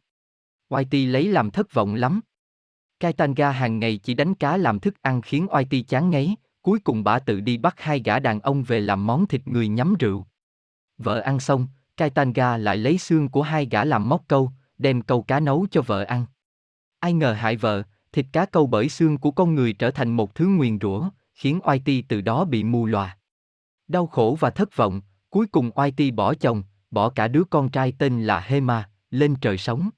Whitey 0.69 1.11
lấy 1.11 1.29
làm 1.29 1.51
thất 1.51 1.75
vọng 1.75 1.95
lắm. 1.95 2.21
Kaitanga 3.01 3.51
hàng 3.51 3.79
ngày 3.79 3.97
chỉ 3.97 4.14
đánh 4.14 4.35
cá 4.35 4.57
làm 4.57 4.81
thức 4.81 5.03
ăn 5.03 5.23
khiến 5.23 5.47
Whitey 5.47 5.83
chán 5.83 6.11
ngấy, 6.11 6.37
cuối 6.62 6.79
cùng 6.79 7.05
bà 7.05 7.19
tự 7.19 7.41
đi 7.41 7.59
bắt 7.59 7.75
hai 7.81 8.03
gã 8.05 8.19
đàn 8.19 8.41
ông 8.41 8.62
về 8.62 8.81
làm 8.81 9.07
món 9.07 9.27
thịt 9.27 9.49
người 9.49 9.69
nhắm 9.69 9.95
rượu. 9.99 10.27
Vợ 10.99 11.21
ăn 11.21 11.41
xong, 11.41 11.67
Kaitanga 11.97 12.57
lại 12.57 12.77
lấy 12.77 12.99
xương 12.99 13.29
của 13.29 13.43
hai 13.43 13.69
gã 13.71 13.85
làm 13.85 14.09
móc 14.09 14.25
câu, 14.29 14.51
đem 14.79 15.03
câu 15.03 15.23
cá 15.23 15.41
nấu 15.41 15.67
cho 15.71 15.83
vợ 15.83 16.05
ăn. 16.05 16.27
Ai 17.01 17.13
ngờ 17.13 17.33
hại 17.33 17.57
vợ, 17.57 17.83
thịt 18.13 18.27
cá 18.33 18.47
câu 18.47 18.67
bởi 18.67 18.89
xương 18.89 19.19
của 19.19 19.31
con 19.31 19.55
người 19.55 19.73
trở 19.73 19.91
thành 19.91 20.17
một 20.17 20.35
thứ 20.35 20.47
nguyền 20.47 20.79
rủa, 20.81 21.09
khiến 21.35 21.61
Oai 21.65 21.79
Ti 21.85 22.03
từ 22.03 22.21
đó 22.21 22.45
bị 22.45 22.65
mù 22.65 22.87
lòa. 22.87 23.19
Đau 23.89 24.07
khổ 24.07 24.37
và 24.41 24.51
thất 24.51 24.77
vọng, 24.77 25.01
cuối 25.31 25.47
cùng 25.47 25.71
Oai 25.75 25.91
Ti 25.91 26.11
bỏ 26.11 26.35
chồng, 26.35 26.63
bỏ 26.91 27.09
cả 27.09 27.29
đứa 27.29 27.45
con 27.51 27.69
trai 27.69 27.93
tên 27.99 28.25
là 28.25 28.41
Hema, 28.41 28.91
lên 29.11 29.35
trời 29.41 29.59
sống. 29.59 29.91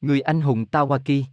Người 0.00 0.20
anh 0.20 0.40
hùng 0.40 0.64
Tawaki 0.72 1.24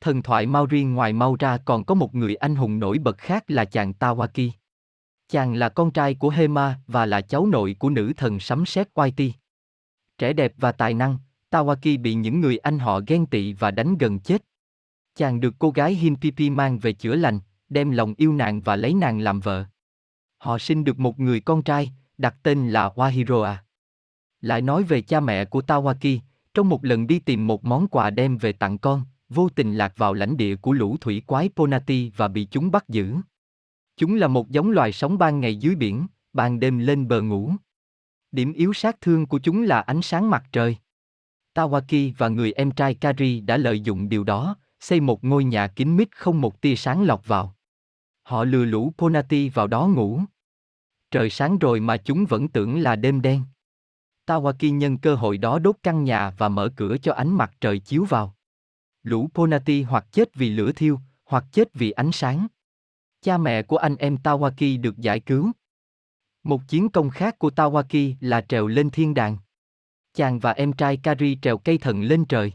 Thần 0.00 0.22
thoại 0.22 0.46
Maori 0.46 0.84
ngoài 0.84 1.12
Mau 1.12 1.36
ra 1.38 1.58
còn 1.64 1.84
có 1.84 1.94
một 1.94 2.14
người 2.14 2.34
anh 2.34 2.56
hùng 2.56 2.78
nổi 2.78 2.98
bật 2.98 3.18
khác 3.18 3.44
là 3.48 3.64
chàng 3.64 3.92
Tawaki. 3.98 4.50
Chàng 5.28 5.54
là 5.54 5.68
con 5.68 5.90
trai 5.90 6.14
của 6.14 6.28
Hema 6.28 6.78
và 6.86 7.06
là 7.06 7.20
cháu 7.20 7.46
nội 7.46 7.76
của 7.78 7.90
nữ 7.90 8.12
thần 8.16 8.40
sấm 8.40 8.66
sét 8.66 8.88
Whitey. 8.94 9.30
Trẻ 10.18 10.32
đẹp 10.32 10.52
và 10.56 10.72
tài 10.72 10.94
năng, 10.94 11.18
Tawaki 11.54 12.02
bị 12.02 12.14
những 12.14 12.40
người 12.40 12.58
anh 12.58 12.78
họ 12.78 13.00
ghen 13.06 13.26
tị 13.26 13.52
và 13.52 13.70
đánh 13.70 13.98
gần 13.98 14.18
chết. 14.18 14.42
Chàng 15.14 15.40
được 15.40 15.54
cô 15.58 15.70
gái 15.70 15.94
Hinpipi 15.94 16.50
mang 16.50 16.78
về 16.78 16.92
chữa 16.92 17.14
lành, 17.14 17.40
đem 17.68 17.90
lòng 17.90 18.14
yêu 18.16 18.32
nàng 18.32 18.60
và 18.60 18.76
lấy 18.76 18.94
nàng 18.94 19.20
làm 19.20 19.40
vợ. 19.40 19.64
Họ 20.38 20.58
sinh 20.58 20.84
được 20.84 20.98
một 20.98 21.20
người 21.20 21.40
con 21.40 21.62
trai, 21.62 21.92
đặt 22.18 22.36
tên 22.42 22.68
là 22.68 22.88
Wahiroa. 22.88 23.54
Lại 24.40 24.62
nói 24.62 24.82
về 24.82 25.02
cha 25.02 25.20
mẹ 25.20 25.44
của 25.44 25.60
Tawaki, 25.60 26.18
trong 26.54 26.68
một 26.68 26.84
lần 26.84 27.06
đi 27.06 27.18
tìm 27.18 27.46
một 27.46 27.64
món 27.64 27.88
quà 27.88 28.10
đem 28.10 28.38
về 28.38 28.52
tặng 28.52 28.78
con, 28.78 29.02
vô 29.28 29.48
tình 29.48 29.74
lạc 29.74 29.92
vào 29.96 30.14
lãnh 30.14 30.36
địa 30.36 30.56
của 30.56 30.72
lũ 30.72 30.96
thủy 31.00 31.22
quái 31.26 31.50
Ponati 31.56 32.12
và 32.16 32.28
bị 32.28 32.44
chúng 32.50 32.70
bắt 32.70 32.88
giữ. 32.88 33.16
Chúng 33.96 34.14
là 34.14 34.28
một 34.28 34.50
giống 34.50 34.70
loài 34.70 34.92
sống 34.92 35.18
ban 35.18 35.40
ngày 35.40 35.56
dưới 35.56 35.74
biển, 35.74 36.06
ban 36.32 36.60
đêm 36.60 36.78
lên 36.78 37.08
bờ 37.08 37.22
ngủ. 37.22 37.52
Điểm 38.32 38.52
yếu 38.52 38.72
sát 38.72 39.00
thương 39.00 39.26
của 39.26 39.38
chúng 39.38 39.62
là 39.62 39.80
ánh 39.80 40.02
sáng 40.02 40.30
mặt 40.30 40.44
trời. 40.52 40.76
Tawaki 41.54 42.12
và 42.18 42.28
người 42.28 42.52
em 42.52 42.70
trai 42.70 42.94
Kari 42.94 43.40
đã 43.40 43.56
lợi 43.56 43.80
dụng 43.80 44.08
điều 44.08 44.24
đó, 44.24 44.56
xây 44.80 45.00
một 45.00 45.24
ngôi 45.24 45.44
nhà 45.44 45.68
kín 45.68 45.96
mít 45.96 46.16
không 46.16 46.40
một 46.40 46.60
tia 46.60 46.76
sáng 46.76 47.02
lọt 47.02 47.26
vào. 47.26 47.54
Họ 48.22 48.44
lừa 48.44 48.64
lũ 48.64 48.92
Ponati 48.98 49.48
vào 49.48 49.66
đó 49.66 49.86
ngủ. 49.86 50.20
Trời 51.10 51.30
sáng 51.30 51.58
rồi 51.58 51.80
mà 51.80 51.96
chúng 51.96 52.24
vẫn 52.24 52.48
tưởng 52.48 52.78
là 52.78 52.96
đêm 52.96 53.22
đen. 53.22 53.42
Tawaki 54.26 54.74
nhân 54.74 54.98
cơ 54.98 55.14
hội 55.14 55.38
đó 55.38 55.58
đốt 55.58 55.76
căn 55.82 56.04
nhà 56.04 56.30
và 56.38 56.48
mở 56.48 56.68
cửa 56.76 56.96
cho 57.02 57.12
ánh 57.12 57.36
mặt 57.36 57.52
trời 57.60 57.78
chiếu 57.78 58.04
vào. 58.04 58.34
Lũ 59.02 59.28
Ponati 59.34 59.82
hoặc 59.82 60.06
chết 60.12 60.34
vì 60.34 60.50
lửa 60.50 60.72
thiêu, 60.72 61.00
hoặc 61.24 61.44
chết 61.52 61.74
vì 61.74 61.90
ánh 61.90 62.12
sáng. 62.12 62.46
Cha 63.20 63.38
mẹ 63.38 63.62
của 63.62 63.76
anh 63.76 63.96
em 63.96 64.16
Tawaki 64.16 64.80
được 64.80 64.98
giải 64.98 65.20
cứu. 65.20 65.52
Một 66.42 66.60
chiến 66.68 66.88
công 66.88 67.10
khác 67.10 67.38
của 67.38 67.50
Tawaki 67.50 68.14
là 68.20 68.40
trèo 68.40 68.66
lên 68.66 68.90
thiên 68.90 69.14
đàng. 69.14 69.36
Chàng 70.14 70.38
và 70.38 70.52
em 70.52 70.72
trai 70.72 70.96
Kari 70.96 71.38
trèo 71.42 71.58
cây 71.58 71.78
thần 71.78 72.02
lên 72.02 72.24
trời. 72.24 72.52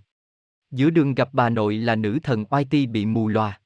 Giữa 0.71 0.89
đường 0.89 1.15
gặp 1.15 1.29
bà 1.33 1.49
nội 1.49 1.77
là 1.77 1.95
nữ 1.95 2.19
thần 2.23 2.45
Oiti 2.45 2.87
bị 2.87 3.05
mù 3.05 3.27
lòa. 3.27 3.59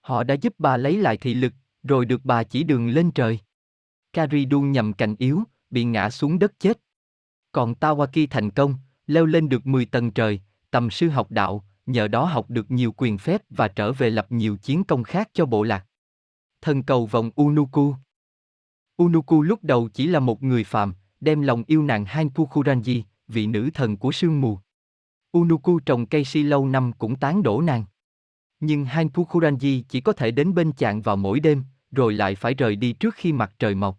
Họ 0.00 0.24
đã 0.24 0.34
giúp 0.34 0.54
bà 0.58 0.76
lấy 0.76 0.96
lại 0.96 1.16
thị 1.16 1.34
lực, 1.34 1.52
rồi 1.82 2.04
được 2.04 2.20
bà 2.24 2.44
chỉ 2.44 2.64
đường 2.64 2.88
lên 2.88 3.10
trời. 3.10 3.38
Kari 4.12 4.44
đun 4.44 4.72
nhầm 4.72 4.92
cành 4.92 5.16
yếu, 5.18 5.42
bị 5.70 5.84
ngã 5.84 6.10
xuống 6.10 6.38
đất 6.38 6.52
chết. 6.58 6.80
Còn 7.52 7.74
Tawaki 7.80 8.26
thành 8.30 8.50
công, 8.50 8.74
leo 9.06 9.26
lên 9.26 9.48
được 9.48 9.66
10 9.66 9.86
tầng 9.86 10.10
trời, 10.10 10.40
tầm 10.70 10.90
sư 10.90 11.08
học 11.08 11.30
đạo, 11.30 11.64
nhờ 11.86 12.08
đó 12.08 12.24
học 12.24 12.50
được 12.50 12.70
nhiều 12.70 12.92
quyền 12.96 13.18
phép 13.18 13.42
và 13.50 13.68
trở 13.68 13.92
về 13.92 14.10
lập 14.10 14.26
nhiều 14.30 14.56
chiến 14.56 14.84
công 14.84 15.02
khác 15.02 15.30
cho 15.32 15.46
bộ 15.46 15.62
lạc. 15.62 15.86
Thần 16.62 16.82
cầu 16.82 17.06
vòng 17.06 17.30
Unuku 17.34 17.94
Unuku 18.96 19.42
lúc 19.42 19.64
đầu 19.64 19.88
chỉ 19.88 20.06
là 20.06 20.20
một 20.20 20.42
người 20.42 20.64
phàm, 20.64 20.94
đem 21.20 21.40
lòng 21.40 21.64
yêu 21.66 21.82
nàng 21.82 22.04
Hanpukuranji, 22.04 23.02
vị 23.30 23.46
nữ 23.46 23.70
thần 23.74 23.96
của 23.96 24.12
sương 24.12 24.40
mù. 24.40 24.58
Unuku 25.32 25.78
trồng 25.78 26.06
cây 26.06 26.24
si 26.24 26.42
lâu 26.42 26.66
năm 26.66 26.92
cũng 26.92 27.16
tán 27.16 27.42
đổ 27.42 27.60
nàng. 27.60 27.84
Nhưng 28.60 28.84
Hanpukuranji 28.84 29.82
chỉ 29.88 30.00
có 30.00 30.12
thể 30.12 30.30
đến 30.30 30.54
bên 30.54 30.72
chàng 30.72 31.02
vào 31.02 31.16
mỗi 31.16 31.40
đêm, 31.40 31.62
rồi 31.90 32.12
lại 32.12 32.34
phải 32.34 32.54
rời 32.54 32.76
đi 32.76 32.92
trước 32.92 33.14
khi 33.14 33.32
mặt 33.32 33.54
trời 33.58 33.74
mọc. 33.74 33.98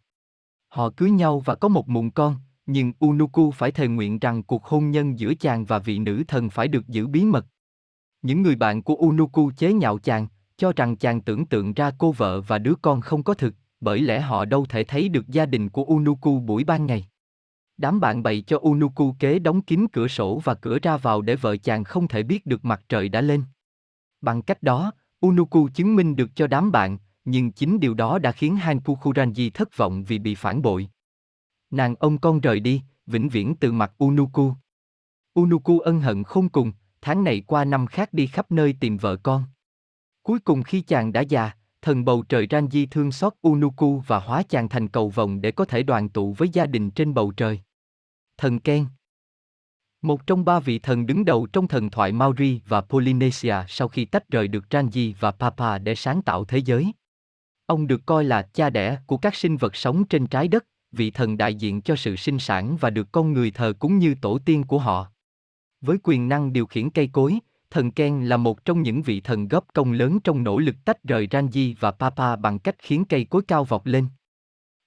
Họ 0.68 0.90
cưới 0.90 1.12
nhau 1.12 1.40
và 1.40 1.56
có 1.56 1.68
một 1.68 1.90
mụn 1.90 2.10
con, 2.10 2.36
nhưng 2.66 2.94
Unuku 3.00 3.52
phải 3.52 3.72
thề 3.72 3.88
nguyện 3.88 4.20
rằng 4.20 4.44
cuộc 4.44 4.66
hôn 4.66 4.92
nhân 4.92 5.20
giữa 5.20 5.34
chàng 5.34 5.66
và 5.66 5.80
vị 5.80 6.00
nữ 6.00 6.24
thần 6.28 6.50
phải 6.50 6.68
được 6.68 6.88
giữ 6.88 7.08
bí 7.08 7.26
mật. 7.26 7.46
Những 8.22 8.42
người 8.42 8.56
bạn 8.56 8.82
của 8.82 8.96
Unuku 8.96 9.52
chế 9.58 9.74
nhạo 9.74 9.98
chàng, 9.98 10.28
cho 10.58 10.74
rằng 10.76 10.96
chàng 10.96 11.22
tưởng 11.22 11.46
tượng 11.46 11.74
ra 11.74 11.92
cô 11.98 12.12
vợ 12.12 12.42
và 12.42 12.58
đứa 12.58 12.74
con 12.82 13.02
không 13.02 13.24
có 13.24 13.34
thực, 13.34 13.54
bởi 13.80 14.02
lẽ 14.02 14.20
họ 14.20 14.46
đâu 14.46 14.66
thể 14.70 14.84
thấy 14.84 15.10
được 15.10 15.28
gia 15.28 15.46
đình 15.46 15.70
của 15.70 15.84
Unuku 15.84 16.40
buổi 16.40 16.64
ban 16.64 16.86
ngày. 16.86 17.08
Đám 17.78 18.00
bạn 18.00 18.24
bày 18.24 18.42
cho 18.42 18.58
Unuku 18.58 19.16
kế 19.20 19.40
đóng 19.40 19.62
kín 19.62 19.88
cửa 19.94 20.08
sổ 20.08 20.42
và 20.44 20.54
cửa 20.54 20.78
ra 20.82 20.98
vào 20.98 21.22
để 21.22 21.36
vợ 21.36 21.58
chàng 21.58 21.84
không 21.84 22.08
thể 22.08 22.24
biết 22.24 22.46
được 22.46 22.66
mặt 22.66 22.82
trời 22.90 23.10
đã 23.10 23.22
lên. 23.22 23.44
Bằng 24.22 24.42
cách 24.42 24.64
đó, 24.64 24.92
Unuku 25.20 25.70
chứng 25.74 25.96
minh 25.96 26.16
được 26.16 26.30
cho 26.36 26.48
đám 26.48 26.72
bạn, 26.72 26.98
nhưng 27.26 27.52
chính 27.52 27.80
điều 27.80 27.94
đó 27.94 28.20
đã 28.20 28.32
khiến 28.32 28.56
Hanpukuranji 28.56 29.52
thất 29.54 29.78
vọng 29.78 30.04
vì 30.04 30.20
bị 30.20 30.36
phản 30.36 30.62
bội. 30.62 30.90
Nàng 31.72 31.96
ông 31.96 32.18
con 32.18 32.40
rời 32.40 32.60
đi, 32.60 32.82
vĩnh 33.06 33.30
viễn 33.30 33.56
từ 33.56 33.72
mặt 33.72 33.94
Unuku. 33.98 34.54
Unuku 35.34 35.80
ân 35.80 36.02
hận 36.02 36.24
không 36.24 36.50
cùng, 36.50 36.72
tháng 37.02 37.24
này 37.24 37.42
qua 37.48 37.66
năm 37.66 37.88
khác 37.88 38.14
đi 38.14 38.28
khắp 38.28 38.52
nơi 38.52 38.76
tìm 38.80 38.98
vợ 38.98 39.16
con. 39.16 39.44
Cuối 40.24 40.40
cùng 40.40 40.64
khi 40.64 40.82
chàng 40.82 41.12
đã 41.12 41.22
già, 41.22 41.52
thần 41.82 42.06
bầu 42.06 42.24
trời 42.30 42.48
Ranji 42.48 42.88
thương 42.92 43.12
xót 43.12 43.34
Unuku 43.42 44.04
và 44.08 44.20
hóa 44.20 44.44
chàng 44.44 44.70
thành 44.70 44.88
cầu 44.88 45.10
vồng 45.10 45.42
để 45.42 45.52
có 45.52 45.66
thể 45.66 45.84
đoàn 45.84 46.10
tụ 46.10 46.34
với 46.34 46.50
gia 46.50 46.66
đình 46.66 46.92
trên 46.92 47.14
bầu 47.14 47.32
trời. 47.38 47.60
Thần 48.38 48.60
Ken 48.60 48.86
Một 50.02 50.28
trong 50.28 50.46
ba 50.46 50.60
vị 50.60 50.80
thần 50.80 51.06
đứng 51.06 51.26
đầu 51.26 51.48
trong 51.54 51.68
thần 51.68 51.90
thoại 51.90 52.12
Maori 52.12 52.62
và 52.68 52.82
Polynesia 52.82 53.56
sau 53.68 53.88
khi 53.88 54.06
tách 54.06 54.30
rời 54.30 54.48
được 54.48 54.66
Rangi 54.72 55.14
và 55.20 55.32
Papa 55.32 55.78
để 55.78 55.96
sáng 55.96 56.22
tạo 56.22 56.46
thế 56.46 56.58
giới. 56.58 56.92
Ông 57.66 57.88
được 57.88 58.02
coi 58.06 58.24
là 58.24 58.42
cha 58.42 58.70
đẻ 58.70 58.98
của 59.08 59.18
các 59.18 59.36
sinh 59.36 59.58
vật 59.58 59.76
sống 59.76 60.04
trên 60.04 60.28
trái 60.28 60.48
đất, 60.48 60.66
vị 60.92 61.12
thần 61.12 61.38
đại 61.38 61.56
diện 61.56 61.82
cho 61.82 61.96
sự 61.96 62.16
sinh 62.16 62.40
sản 62.40 62.78
và 62.80 62.90
được 62.90 63.12
con 63.12 63.34
người 63.34 63.52
thờ 63.52 63.74
cúng 63.80 63.98
như 63.98 64.16
tổ 64.22 64.40
tiên 64.46 64.64
của 64.64 64.80
họ. 64.80 65.12
Với 65.82 65.98
quyền 66.04 66.30
năng 66.30 66.54
điều 66.54 66.66
khiển 66.66 66.90
cây 66.90 67.10
cối, 67.14 67.40
thần 67.72 67.92
Ken 67.92 68.26
là 68.26 68.38
một 68.38 68.66
trong 68.66 68.82
những 68.82 69.02
vị 69.02 69.22
thần 69.22 69.48
góp 69.48 69.66
công 69.74 69.92
lớn 69.92 70.20
trong 70.20 70.44
nỗ 70.44 70.58
lực 70.60 70.76
tách 70.86 71.04
rời 71.04 71.28
Ranji 71.32 71.76
và 71.80 71.92
Papa 71.92 72.36
bằng 72.36 72.60
cách 72.60 72.76
khiến 72.80 73.06
cây 73.06 73.26
cối 73.26 73.42
cao 73.48 73.64
vọt 73.64 73.82
lên. 73.84 74.08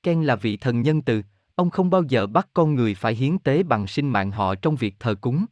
Ken 0.02 0.22
là 0.22 0.36
vị 0.36 0.56
thần 0.56 0.82
nhân 0.82 1.02
từ, 1.02 1.22
ông 1.54 1.70
không 1.70 1.90
bao 1.90 2.02
giờ 2.02 2.26
bắt 2.26 2.48
con 2.54 2.74
người 2.74 2.94
phải 2.94 3.14
hiến 3.14 3.38
tế 3.38 3.62
bằng 3.62 3.86
sinh 3.86 4.08
mạng 4.08 4.30
họ 4.30 4.54
trong 4.54 4.76
việc 4.76 4.94
thờ 4.98 5.14
cúng. 5.20 5.44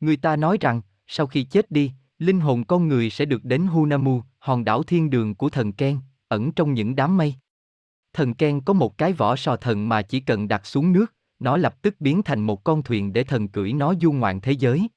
Người 0.00 0.16
ta 0.16 0.36
nói 0.36 0.58
rằng, 0.60 0.80
sau 1.06 1.26
khi 1.26 1.44
chết 1.44 1.70
đi, 1.70 1.92
linh 2.18 2.40
hồn 2.40 2.64
con 2.64 2.88
người 2.88 3.10
sẽ 3.10 3.24
được 3.24 3.44
đến 3.44 3.66
Hunamu, 3.66 4.22
hòn 4.38 4.64
đảo 4.64 4.82
thiên 4.82 5.10
đường 5.10 5.34
của 5.34 5.48
thần 5.48 5.72
Ken, 5.72 5.98
ẩn 6.28 6.52
trong 6.52 6.74
những 6.74 6.96
đám 6.96 7.16
mây. 7.16 7.34
Thần 8.12 8.34
Ken 8.34 8.60
có 8.60 8.72
một 8.72 8.98
cái 8.98 9.12
vỏ 9.12 9.36
sò 9.36 9.56
thần 9.56 9.88
mà 9.88 10.02
chỉ 10.02 10.20
cần 10.20 10.48
đặt 10.48 10.66
xuống 10.66 10.92
nước, 10.92 11.14
nó 11.38 11.56
lập 11.56 11.82
tức 11.82 11.94
biến 12.00 12.22
thành 12.22 12.40
một 12.40 12.64
con 12.64 12.82
thuyền 12.82 13.12
để 13.12 13.24
thần 13.24 13.48
cưỡi 13.48 13.72
nó 13.72 13.94
du 14.00 14.12
ngoạn 14.12 14.40
thế 14.40 14.52
giới, 14.52 14.88